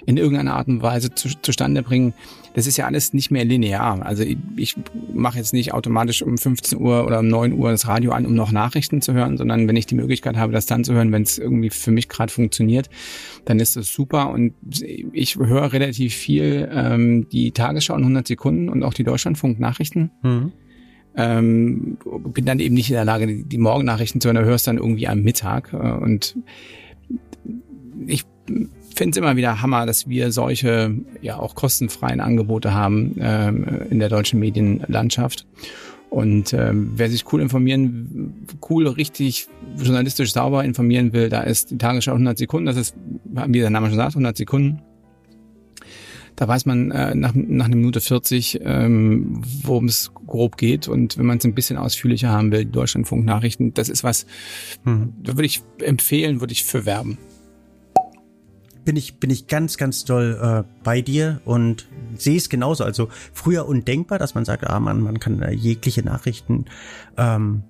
in 0.06 0.16
irgendeiner 0.16 0.54
Art 0.54 0.68
und 0.68 0.82
Weise 0.82 1.14
zu, 1.14 1.28
zustande 1.42 1.82
bringen, 1.82 2.14
das 2.56 2.66
ist 2.66 2.78
ja 2.78 2.86
alles 2.86 3.12
nicht 3.12 3.30
mehr 3.30 3.44
linear. 3.44 4.00
Also 4.04 4.22
ich, 4.22 4.38
ich 4.56 4.76
mache 5.12 5.36
jetzt 5.36 5.52
nicht 5.52 5.74
automatisch 5.74 6.22
um 6.22 6.38
15 6.38 6.78
Uhr 6.78 7.04
oder 7.04 7.18
um 7.18 7.28
9 7.28 7.52
Uhr 7.52 7.70
das 7.70 7.86
Radio 7.86 8.12
an, 8.12 8.24
um 8.24 8.34
noch 8.34 8.50
Nachrichten 8.50 9.02
zu 9.02 9.12
hören, 9.12 9.36
sondern 9.36 9.68
wenn 9.68 9.76
ich 9.76 9.84
die 9.84 9.94
Möglichkeit 9.94 10.38
habe, 10.38 10.54
das 10.54 10.64
dann 10.64 10.82
zu 10.82 10.94
hören, 10.94 11.12
wenn 11.12 11.22
es 11.22 11.36
irgendwie 11.36 11.68
für 11.68 11.90
mich 11.90 12.08
gerade 12.08 12.32
funktioniert, 12.32 12.88
dann 13.44 13.60
ist 13.60 13.76
das 13.76 13.92
super. 13.92 14.30
Und 14.30 14.54
ich 14.72 15.36
höre 15.36 15.74
relativ 15.74 16.14
viel 16.14 16.66
ähm, 16.72 17.28
die 17.28 17.52
Tagesschau 17.52 17.94
in 17.94 18.00
100 18.00 18.26
Sekunden 18.26 18.70
und 18.70 18.82
auch 18.84 18.94
die 18.94 19.04
Deutschlandfunk-Nachrichten. 19.04 20.10
Mhm. 20.22 20.52
Ähm, 21.14 21.98
bin 22.32 22.46
dann 22.46 22.58
eben 22.60 22.74
nicht 22.74 22.88
in 22.88 22.94
der 22.94 23.04
Lage, 23.04 23.44
die, 23.44 23.58
Morgennachrichten 23.58 24.22
zu 24.22 24.32
hören, 24.32 24.42
hörst 24.42 24.66
dann 24.66 24.78
irgendwie 24.78 25.08
am 25.08 25.20
Mittag. 25.20 25.74
Äh, 25.74 25.76
und 25.76 26.36
ich 28.06 28.24
finde 28.94 29.10
es 29.10 29.16
immer 29.16 29.36
wieder 29.36 29.60
Hammer, 29.60 29.86
dass 29.86 30.08
wir 30.08 30.32
solche 30.32 30.94
ja 31.20 31.38
auch 31.38 31.54
kostenfreien 31.54 32.20
Angebote 32.20 32.72
haben 32.72 33.16
ähm, 33.20 33.82
in 33.90 33.98
der 33.98 34.08
deutschen 34.08 34.40
Medienlandschaft. 34.40 35.46
Und 36.08 36.52
ähm, 36.54 36.92
wer 36.94 37.10
sich 37.10 37.30
cool 37.32 37.42
informieren, 37.42 38.46
cool, 38.70 38.86
richtig 38.86 39.48
journalistisch 39.76 40.32
sauber 40.32 40.64
informieren 40.64 41.12
will, 41.12 41.28
da 41.28 41.42
ist 41.42 41.72
die 41.72 41.78
Tagesschau 41.78 42.12
100 42.12 42.38
Sekunden. 42.38 42.66
Das 42.66 42.76
ist, 42.76 42.96
wie 43.24 43.58
der 43.58 43.70
Name 43.70 43.88
schon 43.88 43.96
sagt, 43.96 44.12
100 44.12 44.36
Sekunden. 44.36 44.80
Da 46.36 46.46
weiß 46.46 46.66
man 46.66 46.90
äh, 46.90 47.14
nach, 47.14 47.34
nach 47.34 47.64
einer 47.64 47.76
Minute 47.76 48.00
40, 48.00 48.60
ähm, 48.62 49.42
worum 49.62 49.86
es 49.86 50.12
grob 50.26 50.58
geht. 50.58 50.86
Und 50.86 51.18
wenn 51.18 51.26
man 51.26 51.38
es 51.38 51.44
ein 51.44 51.54
bisschen 51.54 51.78
ausführlicher 51.78 52.28
haben 52.28 52.52
will, 52.52 52.66
Deutschlandfunk-Nachrichten, 52.66 53.74
das 53.74 53.88
ist 53.88 54.04
was, 54.04 54.26
hm. 54.84 55.14
da 55.22 55.32
würde 55.32 55.46
ich 55.46 55.62
empfehlen, 55.82 56.40
würde 56.40 56.52
ich 56.52 56.64
für 56.64 56.84
werben. 56.86 57.18
Bin 58.86 58.96
ich, 58.96 59.18
bin 59.18 59.28
ich 59.28 59.48
ganz, 59.48 59.76
ganz 59.76 60.06
doll 60.06 60.38
äh, 60.40 60.82
bei 60.82 61.02
dir 61.02 61.42
und 61.44 61.86
sehe 62.16 62.38
es 62.38 62.48
genauso. 62.48 62.84
Also 62.84 63.08
früher 63.34 63.68
undenkbar, 63.68 64.18
dass 64.18 64.34
man 64.34 64.46
sagt, 64.46 64.66
ah 64.66 64.80
man, 64.80 65.02
man 65.02 65.20
kann 65.20 65.42
äh, 65.42 65.52
jegliche 65.52 66.02
Nachrichten 66.02 66.64
ähm, 67.18 67.64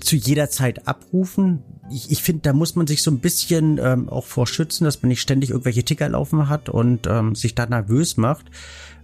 zu 0.00 0.16
jeder 0.16 0.48
Zeit 0.48 0.88
abrufen. 0.88 1.62
Ich, 1.90 2.10
ich 2.10 2.22
finde, 2.22 2.42
da 2.42 2.52
muss 2.52 2.76
man 2.76 2.86
sich 2.86 3.02
so 3.02 3.10
ein 3.10 3.18
bisschen 3.18 3.78
ähm, 3.82 4.08
auch 4.08 4.24
vorschützen, 4.24 4.84
dass 4.84 5.02
man 5.02 5.08
nicht 5.08 5.20
ständig 5.20 5.50
irgendwelche 5.50 5.84
Ticker 5.84 6.08
laufen 6.08 6.48
hat 6.48 6.68
und 6.68 7.06
ähm, 7.06 7.34
sich 7.34 7.54
da 7.54 7.66
nervös 7.66 8.16
macht. 8.16 8.46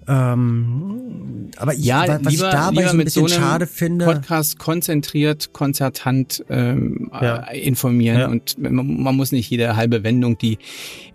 Ähm, 0.08 1.50
aber 1.56 1.74
ich, 1.74 1.84
ja, 1.84 2.04
was 2.06 2.18
lieber, 2.20 2.30
ich 2.30 2.40
dabei 2.40 2.70
lieber 2.70 2.82
so 2.84 2.90
ein 2.90 2.96
mit 2.96 3.04
bisschen 3.06 3.28
so 3.28 3.34
einem 3.34 3.42
schade 3.42 3.66
finde. 3.66 4.04
Podcast 4.04 4.58
konzentriert, 4.58 5.52
konzertant 5.52 6.44
ähm, 6.48 7.10
Ja. 7.12 7.36
äh, 7.48 7.60
informieren 7.60 8.18
Ja. 8.18 8.28
und 8.28 8.58
man, 8.58 9.02
man 9.02 9.16
muss 9.16 9.32
nicht 9.32 9.48
jede 9.50 9.76
halbe 9.76 10.02
Wendung, 10.04 10.36
die, 10.38 10.58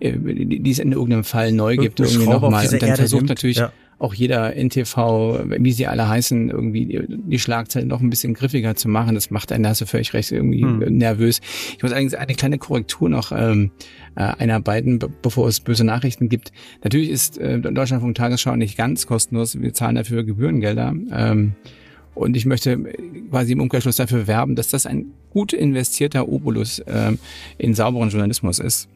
äh, 0.00 0.12
die 0.18 0.60
die 0.60 0.70
es 0.70 0.78
in 0.78 0.92
irgendeinem 0.92 1.24
Fall 1.24 1.52
neu 1.52 1.76
gibt, 1.76 2.00
irgendwie 2.00 2.26
nochmal. 2.26 2.64
Und 2.66 2.72
dann 2.82 2.88
Erde 2.90 3.02
versucht 3.02 3.20
nimmt. 3.22 3.28
natürlich 3.30 3.58
Ja. 3.58 3.72
Auch 4.00 4.14
jeder 4.14 4.56
NTV, 4.56 5.44
wie 5.46 5.72
sie 5.72 5.86
alle 5.86 6.08
heißen, 6.08 6.50
irgendwie 6.50 7.06
die, 7.08 7.38
Schlagzeilen 7.38 7.86
noch 7.86 8.00
ein 8.00 8.08
bisschen 8.10 8.34
griffiger 8.34 8.74
zu 8.74 8.88
machen. 8.88 9.14
Das 9.14 9.30
macht 9.30 9.52
einen, 9.52 9.62
da 9.62 9.68
hast 9.70 9.82
du 9.82 9.86
völlig 9.86 10.12
recht, 10.14 10.32
irgendwie 10.32 10.62
Hm. 10.62 10.82
äh, 10.82 10.90
nervös. 10.90 11.40
Ich 11.76 11.82
muss 11.82 11.92
allerdings 11.92 12.14
eine 12.14 12.34
kleine 12.34 12.56
Korrektur 12.58 13.08
noch 13.10 13.30
ähm, 13.30 13.70
äh, 14.16 14.22
einarbeiten, 14.22 14.98
be 14.98 15.08
bevor 15.22 15.46
es 15.48 15.60
böse 15.60 15.84
Nachrichten 15.84 16.28
gibt. 16.30 16.50
Natürlich 16.82 17.10
ist 17.10 17.38
äh, 17.38 17.60
Deutschlandfunk 17.60 18.14
Tagesschau 18.16 18.56
nicht 18.56 18.76
ganz 18.76 19.06
kostenlos. 19.06 19.60
Wir 19.60 19.74
zahlen 19.74 19.96
dafür 19.96 20.24
Gebührengelder. 20.24 20.94
Ähm, 21.12 21.52
und 22.14 22.36
ich 22.36 22.46
möchte 22.46 22.72
äh, 22.72 22.94
quasi 23.30 23.52
im 23.52 23.60
Umkehrschluss 23.60 23.96
dafür 23.96 24.26
werben, 24.26 24.56
dass 24.56 24.68
das 24.70 24.86
ein 24.86 25.12
gut 25.28 25.52
investierter 25.52 26.26
Obolus 26.28 26.82
ähm, 26.88 27.18
in 27.58 27.74
sauberen 27.74 28.08
Journalismus 28.08 28.58
ist. 28.60 28.88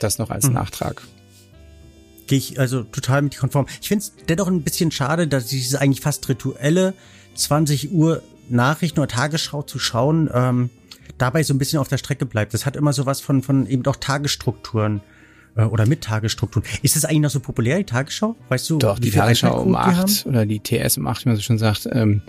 Das 0.00 0.18
noch 0.18 0.30
als 0.30 0.46
Hm. 0.46 0.54
Nachtrag. 0.54 1.02
Gehe 2.28 2.38
ich 2.38 2.60
also 2.60 2.84
total 2.84 3.22
mit 3.22 3.36
konform. 3.36 3.66
Ich 3.80 3.88
finde 3.88 4.04
es 4.04 4.12
dennoch 4.28 4.46
ein 4.46 4.62
bisschen 4.62 4.90
schade, 4.92 5.26
dass 5.26 5.46
dieses 5.46 5.74
eigentlich 5.74 6.00
fast 6.00 6.28
rituelle 6.28 6.94
20 7.34 7.90
Uhr 7.92 8.22
Nachrichten 8.48 9.00
oder 9.00 9.08
Tagesschau 9.08 9.62
zu 9.62 9.78
schauen, 9.78 10.30
ähm, 10.32 10.70
dabei 11.18 11.42
so 11.42 11.52
ein 11.52 11.58
bisschen 11.58 11.80
auf 11.80 11.88
der 11.88 11.98
Strecke 11.98 12.24
bleibt. 12.26 12.54
Das 12.54 12.64
hat 12.64 12.76
immer 12.76 12.92
so 12.92 13.04
was 13.06 13.20
von, 13.20 13.42
von 13.42 13.66
eben 13.66 13.82
doch 13.82 13.96
Tagesstrukturen 13.96 15.00
äh, 15.56 15.64
oder 15.64 15.86
mit 15.86 16.02
Tagesstrukturen. 16.04 16.66
Ist 16.82 16.96
das 16.96 17.04
eigentlich 17.04 17.20
noch 17.20 17.30
so 17.30 17.40
populär, 17.40 17.78
die 17.78 17.84
Tagesschau? 17.84 18.36
Weißt 18.48 18.70
du, 18.70 18.78
Doch, 18.78 18.98
die 18.98 19.10
Tagesschau 19.10 19.60
um 19.60 19.74
acht 19.74 20.24
oder 20.26 20.46
die 20.46 20.60
TS 20.60 20.96
um 20.98 21.06
acht, 21.06 21.24
wie 21.24 21.30
man 21.30 21.36
so 21.36 21.42
schon 21.42 21.58
sagt, 21.58 21.88
ähm, 21.92 22.22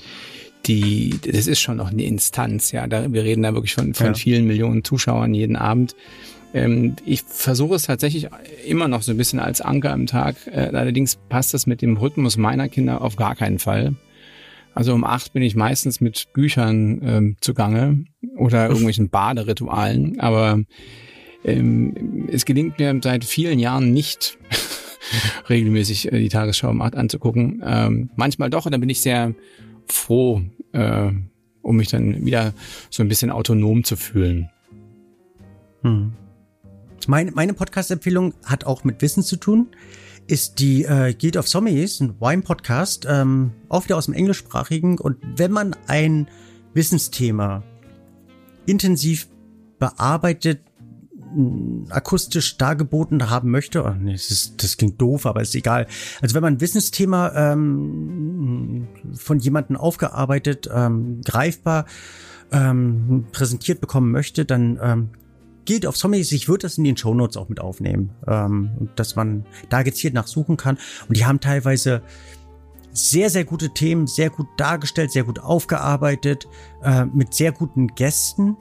die, 0.66 1.18
das 1.26 1.48
ist 1.48 1.62
schon 1.62 1.78
noch 1.78 1.92
eine 1.92 2.04
Instanz, 2.04 2.72
ja. 2.72 2.86
Da, 2.88 3.12
wir 3.12 3.24
reden 3.24 3.44
da 3.44 3.54
wirklich 3.54 3.74
von, 3.74 3.94
von 3.94 4.08
Ja. 4.08 4.14
vielen 4.14 4.46
Millionen 4.46 4.84
Zuschauern 4.84 5.34
jeden 5.34 5.56
Abend. 5.56 5.96
Ähm, 6.54 6.96
ich 7.06 7.24
versuche 7.24 7.76
es 7.76 7.84
tatsächlich 7.84 8.28
immer 8.66 8.88
noch 8.88 9.02
so 9.02 9.12
ein 9.12 9.18
bisschen 9.18 9.40
als 9.40 9.62
Anker 9.62 9.94
im 9.94 10.08
Tag. 10.08 10.36
Äh, 10.48 10.72
allerdings 10.74 11.18
passt 11.30 11.54
das 11.54 11.68
mit 11.68 11.82
dem 11.82 11.98
Rhythmus 11.98 12.38
meiner 12.38 12.70
Kinder 12.70 13.02
auf 13.02 13.16
gar 13.16 13.36
keinen 13.36 13.60
Fall. 13.60 13.96
Also 14.74 14.94
um 14.94 15.04
acht 15.04 15.34
bin 15.34 15.44
ich 15.44 15.56
meistens 15.56 16.00
mit 16.00 16.32
Büchern 16.34 17.02
ähm, 17.04 17.38
zugange 17.42 18.06
oder 18.38 18.68
irgendwelchen 18.68 19.10
Baderitualen, 19.10 20.20
aber 20.20 20.64
ähm, 21.44 22.28
es 22.32 22.46
gelingt 22.46 22.80
mir 22.80 22.98
seit 23.02 23.26
vielen 23.26 23.60
Jahren 23.60 23.92
nicht, 23.92 24.38
regelmäßig 25.50 26.12
äh, 26.12 26.20
die 26.20 26.30
Tagesschau 26.30 26.70
um 26.70 26.82
acht 26.82 26.96
anzugucken. 26.96 27.62
Ähm, 27.66 28.10
manchmal 28.16 28.50
doch, 28.50 28.66
und 28.66 28.72
dann 28.72 28.82
bin 28.82 28.90
ich 28.90 29.02
sehr 29.02 29.34
froh, 29.88 30.42
äh, 30.74 31.12
um 31.62 31.76
mich 31.76 31.90
dann 31.90 32.26
wieder 32.26 32.54
so 32.90 33.04
ein 33.04 33.10
bisschen 33.10 33.32
autonom 33.32 33.84
zu 33.84 33.96
fühlen. 33.96 34.50
Hm. 35.82 36.14
Meine, 37.08 37.32
meine 37.32 37.54
Podcast-Empfehlung 37.54 38.34
hat 38.46 38.66
auch 38.66 38.84
mit 38.84 39.02
Wissen 39.02 39.24
zu 39.24 39.38
tun. 39.38 39.70
Ist 40.28 40.60
die 40.60 40.84
äh, 40.84 41.14
Guild 41.14 41.38
of 41.38 41.48
Sommeliers, 41.48 42.00
ein 42.00 42.20
Wine-Podcast, 42.20 43.08
ähm, 43.10 43.52
auch 43.68 43.86
wieder 43.86 43.98
aus 43.98 44.06
dem 44.06 44.14
Englischsprachigen. 44.14 45.00
Und 45.00 45.18
wenn 45.36 45.52
man 45.52 45.76
ein 45.88 46.28
Wissensthema 46.74 47.64
intensiv 48.66 49.28
bearbeitet, 49.80 50.62
akustisch 51.90 52.58
dargeboten 52.58 53.30
haben 53.30 53.52
möchte, 53.52 53.84
oh, 53.84 53.94
nee, 54.00 54.14
das, 54.14 54.32
ist, 54.32 54.64
das 54.64 54.78
klingt 54.78 55.00
doof, 55.00 55.26
aber 55.26 55.42
ist 55.42 55.56
egal. 55.56 55.88
Also 56.22 56.36
wenn 56.36 56.42
man 56.42 56.56
ein 56.56 56.62
Wissensthema 56.62 57.32
ähm, 57.36 58.88
von 59.14 59.40
jemandem 59.40 59.78
aufgearbeitet, 59.78 60.70
ähm, 60.74 61.22
greifbar 61.24 61.86
ähm, 62.52 63.26
präsentiert 63.32 63.80
bekommen 63.80 64.12
möchte, 64.12 64.46
dann 64.46 64.80
ähm, 64.82 65.10
gilt 65.70 65.86
auf 65.86 65.96
Zombies, 65.96 66.32
ich 66.32 66.50
würde 66.50 66.64
das 66.64 66.80
in 66.80 66.84
den 66.84 66.98
Shownotes 66.98 67.38
auch 67.38 67.48
mit 67.48 67.60
aufnehmen, 67.60 68.16
ähm, 68.26 68.90
dass 68.96 69.16
man 69.16 69.46
da 69.70 69.84
gezielt 69.84 70.16
nachsuchen 70.16 70.58
kann. 70.58 70.80
Und 71.08 71.16
die 71.16 71.28
haben 71.28 71.40
teilweise 71.40 72.02
sehr, 72.92 73.30
sehr 73.30 73.46
gute 73.46 73.70
Themen, 73.70 74.08
sehr 74.08 74.32
gut 74.32 74.48
dargestellt, 74.58 75.12
sehr 75.12 75.26
gut 75.26 75.38
aufgearbeitet, 75.38 76.48
äh, 76.82 77.06
mit 77.06 77.36
sehr 77.36 77.52
guten 77.52 77.86
Gästen. 77.90 78.58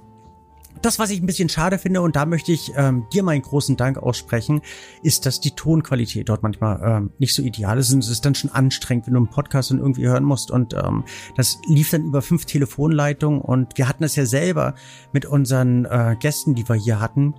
Das, 0.83 0.99
was 0.99 1.11
ich 1.11 1.21
ein 1.21 1.27
bisschen 1.27 1.49
schade 1.49 1.79
finde, 1.79 2.01
und 2.01 2.17
da 2.17 2.27
möchte 2.27 2.53
ich 2.53 2.73
ähm, 2.77 3.07
dir 3.13 3.23
meinen 3.23 3.43
großen 3.43 3.77
Dank 3.77 3.99
aussprechen, 3.99 4.61
ist, 5.03 5.27
dass 5.27 5.41
die 5.41 5.53
Tonqualität 5.53 6.29
dort 6.29 6.43
manchmal 6.43 6.81
ähm, 6.85 7.11
nicht 7.19 7.35
so 7.35 7.43
ideal 7.43 7.79
ist. 7.79 7.93
Und 7.93 8.01
es 8.01 8.09
ist 8.09 8.25
dann 8.25 8.35
schon 8.35 8.51
anstrengend, 8.51 9.07
wenn 9.07 9.15
du 9.15 9.21
einen 9.21 9.31
Podcast 9.31 9.71
dann 9.71 9.79
irgendwie 9.79 10.07
hören 10.07 10.25
musst. 10.25 10.51
Und 10.51 10.75
ähm, 10.75 11.05
das 11.37 11.59
lief 11.69 11.91
dann 11.91 12.05
über 12.05 12.23
fünf 12.23 12.45
Telefonleitungen. 12.45 13.41
Und 13.41 13.77
wir 13.77 13.89
hatten 13.89 14.03
das 14.03 14.17
ja 14.17 14.27
selber 14.27 14.75
mit 15.13 15.27
unseren 15.27 15.85
äh, 15.85 16.17
Gästen, 16.19 16.55
die 16.55 16.69
wir 16.69 16.77
hier 16.77 17.01
hatten, 17.01 17.35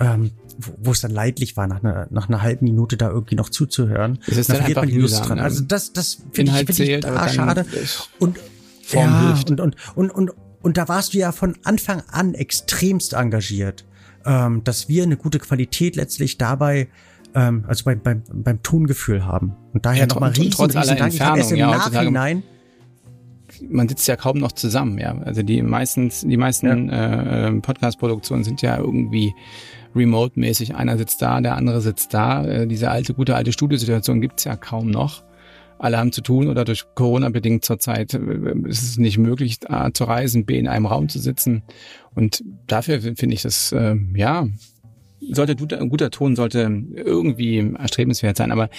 ähm, 0.00 0.32
wo, 0.58 0.92
es 0.92 1.00
dann 1.00 1.10
leidlich 1.10 1.56
war, 1.56 1.66
nach 1.66 1.82
einer, 1.82 2.08
nach 2.10 2.28
einer 2.28 2.42
halben 2.42 2.64
Minute 2.64 2.96
da 2.96 3.10
irgendwie 3.10 3.36
noch 3.36 3.48
zuzuhören. 3.48 4.18
Es 4.26 4.36
ist 4.36 4.50
Da 4.50 4.54
dann 4.54 4.62
verliert 4.62 4.78
einfach 4.78 4.82
man 4.82 4.88
die 4.94 5.00
Lust 5.00 5.28
dran. 5.28 5.38
ne? 5.38 5.44
Also 5.44 5.64
das, 5.64 5.92
das 5.92 6.22
finde 6.32 6.52
ich, 6.52 6.58
find 6.58 6.70
ich 6.70 6.76
zählt, 6.76 7.04
da 7.04 7.14
dann 7.14 7.28
schade. 7.28 7.66
Und 8.18 8.38
Form 8.82 9.10
ja, 9.10 9.26
hilft. 9.28 9.50
und, 9.50 9.60
und, 9.60 9.76
und, 9.94 10.10
und, 10.10 10.32
und 10.62 10.76
da 10.76 10.88
warst 10.88 11.14
du 11.14 11.18
ja 11.18 11.32
von 11.32 11.56
Anfang 11.64 12.02
an 12.10 12.34
extremst 12.34 13.12
engagiert, 13.12 13.84
ähm, 14.24 14.62
dass 14.64 14.88
wir 14.88 15.02
eine 15.02 15.16
gute 15.16 15.38
Qualität 15.38 15.96
letztlich 15.96 16.38
dabei, 16.38 16.88
ähm, 17.34 17.64
also 17.68 17.84
beim, 17.84 18.00
beim, 18.00 18.22
beim 18.32 18.62
Tongefühl 18.62 19.24
haben. 19.24 19.54
Und 19.72 19.86
daher 19.86 20.00
Ja, 20.00 20.06
nochmal 20.06 20.30
riesen, 20.30 20.50
trotz 20.50 20.74
riesen 20.74 20.78
aller 20.78 20.94
Dank. 20.96 21.14
Ich 21.14 21.20
habe 21.20 21.38
erst 21.38 21.52
im 21.52 21.58
Entfernung, 21.58 21.80
ja, 21.80 22.00
Nachhinein, 22.00 22.42
man 23.68 23.88
sitzt 23.88 24.06
ja 24.08 24.16
kaum 24.16 24.38
noch 24.38 24.52
zusammen, 24.52 24.98
ja. 24.98 25.16
Also 25.18 25.42
die 25.42 25.62
meisten, 25.62 26.10
die 26.22 26.36
meisten 26.36 26.90
äh, 26.90 27.52
Podcast-Produktionen 27.60 28.44
sind 28.44 28.62
ja 28.62 28.78
irgendwie 28.78 29.34
remote-mäßig. 29.94 30.74
Einer 30.74 30.98
sitzt 30.98 31.22
da, 31.22 31.40
der 31.40 31.56
andere 31.56 31.80
sitzt 31.80 32.14
da. 32.14 32.44
Äh, 32.44 32.66
diese 32.66 32.90
alte, 32.90 33.14
gute 33.14 33.34
alte 33.34 33.52
Studiosituation 33.52 34.20
gibt's 34.20 34.44
ja 34.44 34.56
kaum 34.56 34.90
noch. 34.90 35.24
Alle 35.78 35.98
haben 35.98 36.12
zu 36.12 36.22
tun 36.22 36.48
oder 36.48 36.64
durch 36.64 36.84
Corona 36.94 37.28
bedingt 37.28 37.64
zurzeit 37.64 38.14
äh, 38.14 38.18
ist 38.66 38.82
es 38.82 38.98
nicht 38.98 39.18
möglich, 39.18 39.58
A, 39.68 39.92
zu 39.92 40.04
reisen, 40.04 40.44
B, 40.44 40.58
in 40.58 40.68
einem 40.68 40.86
Raum 40.86 41.08
zu 41.08 41.18
sitzen. 41.18 41.62
Und 42.14 42.42
dafür 42.66 43.00
finde 43.00 43.34
ich 43.34 43.42
das, 43.42 43.72
äh, 43.72 43.96
ja, 44.14 44.46
sollte 45.20 45.56
guter, 45.56 45.80
ein 45.80 45.88
guter 45.88 46.10
Ton 46.10 46.36
sollte 46.36 46.70
irgendwie 46.94 47.58
erstrebenswert 47.78 48.36
sein. 48.36 48.52
Aber 48.52 48.70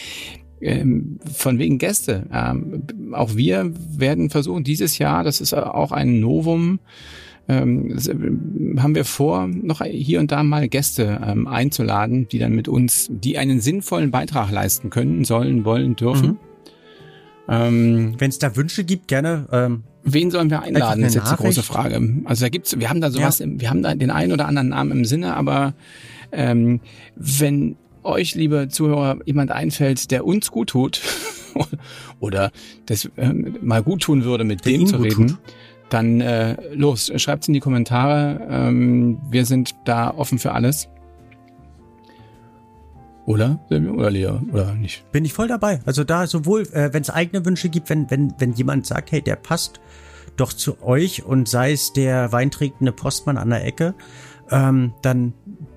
ähm, 0.62 1.20
von 1.32 1.58
wegen 1.58 1.78
Gäste. 1.78 2.26
Ähm, 2.34 2.84
auch 3.14 3.36
wir 3.36 3.72
werden 3.98 4.30
versuchen, 4.30 4.64
dieses 4.64 4.98
Jahr, 4.98 5.24
das 5.24 5.42
ist 5.42 5.54
auch 5.54 5.92
ein 5.92 6.20
Novum, 6.20 6.80
ähm, 7.48 7.98
äh, 7.98 8.80
haben 8.82 8.96
wir 8.96 9.06
vor, 9.06 9.48
noch 9.48 9.82
hier 9.84 10.20
und 10.20 10.32
da 10.32 10.44
mal 10.44 10.68
Gäste 10.68 11.20
einzuladen, 11.48 12.28
die 12.28 12.40
dann 12.40 12.54
mit 12.54 12.68
uns, 12.68 13.08
die 13.10 13.38
einen 13.38 13.60
sinnvollen 13.60 14.12
Beitrag 14.12 14.52
leisten 14.52 14.90
können, 14.90 15.24
sollen, 15.24 15.66
wollen, 15.66 15.96
dürfen. 15.96 16.28
Mhm. 16.32 16.38
Ähm, 17.50 18.16
wenn 18.18 18.30
es 18.30 18.40
da 18.40 18.56
Wünsche 18.56 18.84
gibt, 18.84 19.08
gerne. 19.08 19.48
Ähm, 19.52 19.84
Wen 20.04 20.32
sollen 20.32 20.50
wir 20.50 20.62
einladen, 20.62 21.00
eine 21.00 21.08
ist 21.08 21.16
jetzt 21.16 21.32
die 21.32 21.36
große. 21.36 21.62
Frage. 21.64 22.02
Also 22.26 22.46
da 22.46 22.50
gibt's, 22.50 22.80
wir 22.80 22.90
haben 22.90 23.02
da 23.02 23.12
sowas, 23.12 23.40
im, 23.42 23.60
wir 23.60 23.70
haben 23.70 23.84
da 23.84 23.94
den 23.96 24.12
einen 24.12 24.32
oder 24.32 24.48
anderen 24.48 24.70
Namen 24.70 24.92
im 24.92 25.06
Sinne, 25.06 25.36
aber 25.36 25.74
ähm, 26.32 26.80
wenn 27.16 27.76
euch, 28.04 28.34
liebe 28.36 28.70
Zuhörer, 28.70 29.20
jemand 29.26 29.52
einfällt, 29.52 30.10
der 30.12 30.26
uns 30.26 30.52
gut 30.52 30.70
tut 30.70 31.02
oder 32.20 32.52
das 32.86 33.10
ähm, 33.18 33.58
mal 33.62 33.84
gut 33.84 34.04
tun 34.04 34.24
würde, 34.24 34.44
mit 34.46 34.66
Der 34.66 34.74
dem 34.74 34.88
zu 34.88 34.98
reden, 34.98 35.28
tut. 35.28 35.38
dann 35.90 36.22
äh, 36.22 36.56
los, 36.74 37.12
schreibt's 37.18 37.48
in 37.48 37.54
die 37.54 37.60
Kommentare. 37.60 38.48
Ähm, 38.50 39.20
wir 39.30 39.46
sind 39.46 39.76
da 39.86 40.12
offen 40.16 40.40
für 40.40 40.54
alles. 40.54 40.88
Oder? 43.30 43.60
Oder 43.70 44.10
Lea? 44.10 44.40
Oder 44.52 44.74
nicht? 44.74 45.06
bin 45.12 45.24
ich 45.24 45.34
voll 45.34 45.48
dabei. 45.48 45.82
Also 45.86 46.04
da 46.04 46.26
sowohl, 46.26 46.64
äh, 46.74 46.92
wenn 46.94 47.04
es 47.04 47.12
eigene 47.12 47.46
Wünsche 47.46 47.70
gibt, 47.70 47.92
wenn, 47.92 48.10
wenn, 48.10 48.34
wenn 48.40 48.54
jemand 48.54 48.88
sagt, 48.88 49.12
hey, 49.12 49.22
der 49.22 49.36
passt 49.36 49.80
doch 50.36 50.52
zu 50.52 50.82
euch 50.82 51.24
und 51.26 51.48
sei 51.48 51.74
es 51.74 51.94
der 51.94 52.32
weinträgende 52.32 52.92
Postmann 52.92 53.38
an 53.38 53.52
der 53.52 53.64
Ecke, 53.64 53.94
ähm, 54.50 54.96
dann 55.04 55.34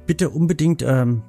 bitte 0.07 0.31
unbedingt 0.31 0.81
ähm, 0.81 1.21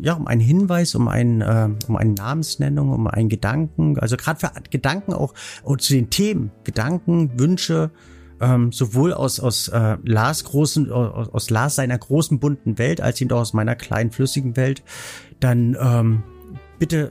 ja 0.00 0.12
um 0.12 0.28
einen 0.28 0.40
Hinweis, 0.40 0.94
um 0.94 1.08
einen, 1.08 1.42
ähm, 1.44 1.78
um 1.88 1.96
eine 1.96 2.12
Namensnennung, 2.12 2.92
um 2.92 3.08
einen 3.08 3.28
Gedanken, 3.28 3.98
also 3.98 4.16
gerade 4.16 4.38
für 4.38 4.52
Gedanken 4.70 5.14
auch 5.14 5.34
und 5.64 5.82
zu 5.82 5.94
den 5.94 6.10
Themen, 6.10 6.52
Gedanken, 6.62 7.40
Wünsche, 7.40 7.90
ähm, 8.44 8.72
sowohl 8.72 9.14
aus, 9.14 9.40
aus 9.40 9.68
äh, 9.68 9.96
Lars 10.04 10.44
großen, 10.44 10.92
aus, 10.92 11.28
aus 11.30 11.50
Lars 11.50 11.76
seiner 11.76 11.96
großen 11.96 12.38
bunten 12.38 12.78
Welt, 12.78 13.00
als 13.00 13.20
eben 13.20 13.32
auch 13.32 13.40
aus 13.40 13.54
meiner 13.54 13.74
kleinen 13.74 14.10
flüssigen 14.10 14.56
Welt, 14.56 14.82
dann 15.40 15.76
ähm, 15.80 16.22
bitte 16.78 17.10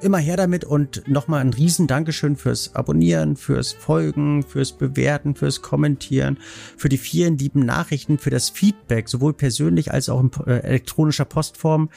immer 0.00 0.18
her 0.18 0.36
damit 0.36 0.64
und 0.64 1.06
nochmal 1.06 1.40
ein 1.42 1.52
riesen 1.52 1.86
Dankeschön 1.86 2.36
fürs 2.36 2.74
Abonnieren, 2.74 3.36
fürs 3.36 3.72
Folgen, 3.72 4.42
fürs 4.42 4.72
Bewerten, 4.72 5.34
fürs 5.34 5.62
Kommentieren, 5.62 6.38
für 6.76 6.88
die 6.88 6.98
vielen 6.98 7.38
lieben 7.38 7.64
Nachrichten, 7.64 8.18
für 8.18 8.30
das 8.30 8.48
Feedback, 8.48 9.08
sowohl 9.08 9.34
persönlich 9.34 9.92
als 9.92 10.08
auch 10.08 10.20
in 10.20 10.30
äh, 10.46 10.58
elektronischer 10.60 11.26
Postform. 11.26 11.90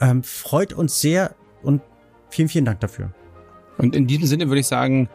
Ähm, 0.00 0.22
freut 0.22 0.72
uns 0.72 1.00
sehr 1.00 1.34
und 1.62 1.82
vielen, 2.30 2.48
vielen 2.48 2.64
Dank 2.64 2.80
dafür. 2.80 3.12
Und 3.78 3.96
in 3.96 4.06
diesem 4.06 4.26
Sinne 4.26 4.48
würde 4.48 4.60
ich 4.60 4.66
sagen, 4.66 5.08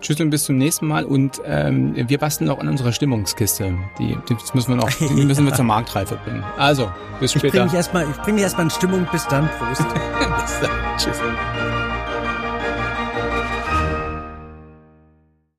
Tschüss 0.00 0.20
und 0.20 0.30
bis 0.30 0.44
zum 0.44 0.56
nächsten 0.56 0.86
Mal. 0.86 1.04
Und 1.04 1.40
ähm, 1.44 1.94
wir 1.96 2.18
basteln 2.18 2.50
auch 2.50 2.58
an 2.58 2.68
unserer 2.68 2.92
Stimmungskiste. 2.92 3.74
Die, 3.98 4.16
die 4.28 4.36
müssen 4.54 4.68
wir 4.68 4.76
noch, 4.76 4.90
die 4.98 5.24
müssen 5.24 5.44
wir 5.44 5.54
zur 5.54 5.64
Marktreife 5.64 6.18
bringen. 6.24 6.44
Also, 6.56 6.90
bis 7.20 7.32
später. 7.32 7.46
Ich 7.46 7.52
bringe 7.52 7.66
dich 7.66 7.74
erstmal, 7.74 8.06
ich 8.10 8.16
bring 8.18 8.38
erstmal 8.38 8.66
in 8.66 8.70
Stimmung. 8.70 9.06
Bis 9.10 9.26
dann. 9.26 9.48
Prost. 9.58 9.84
bis 10.40 10.60
dann. 10.60 10.70
Tschüss. 10.98 11.18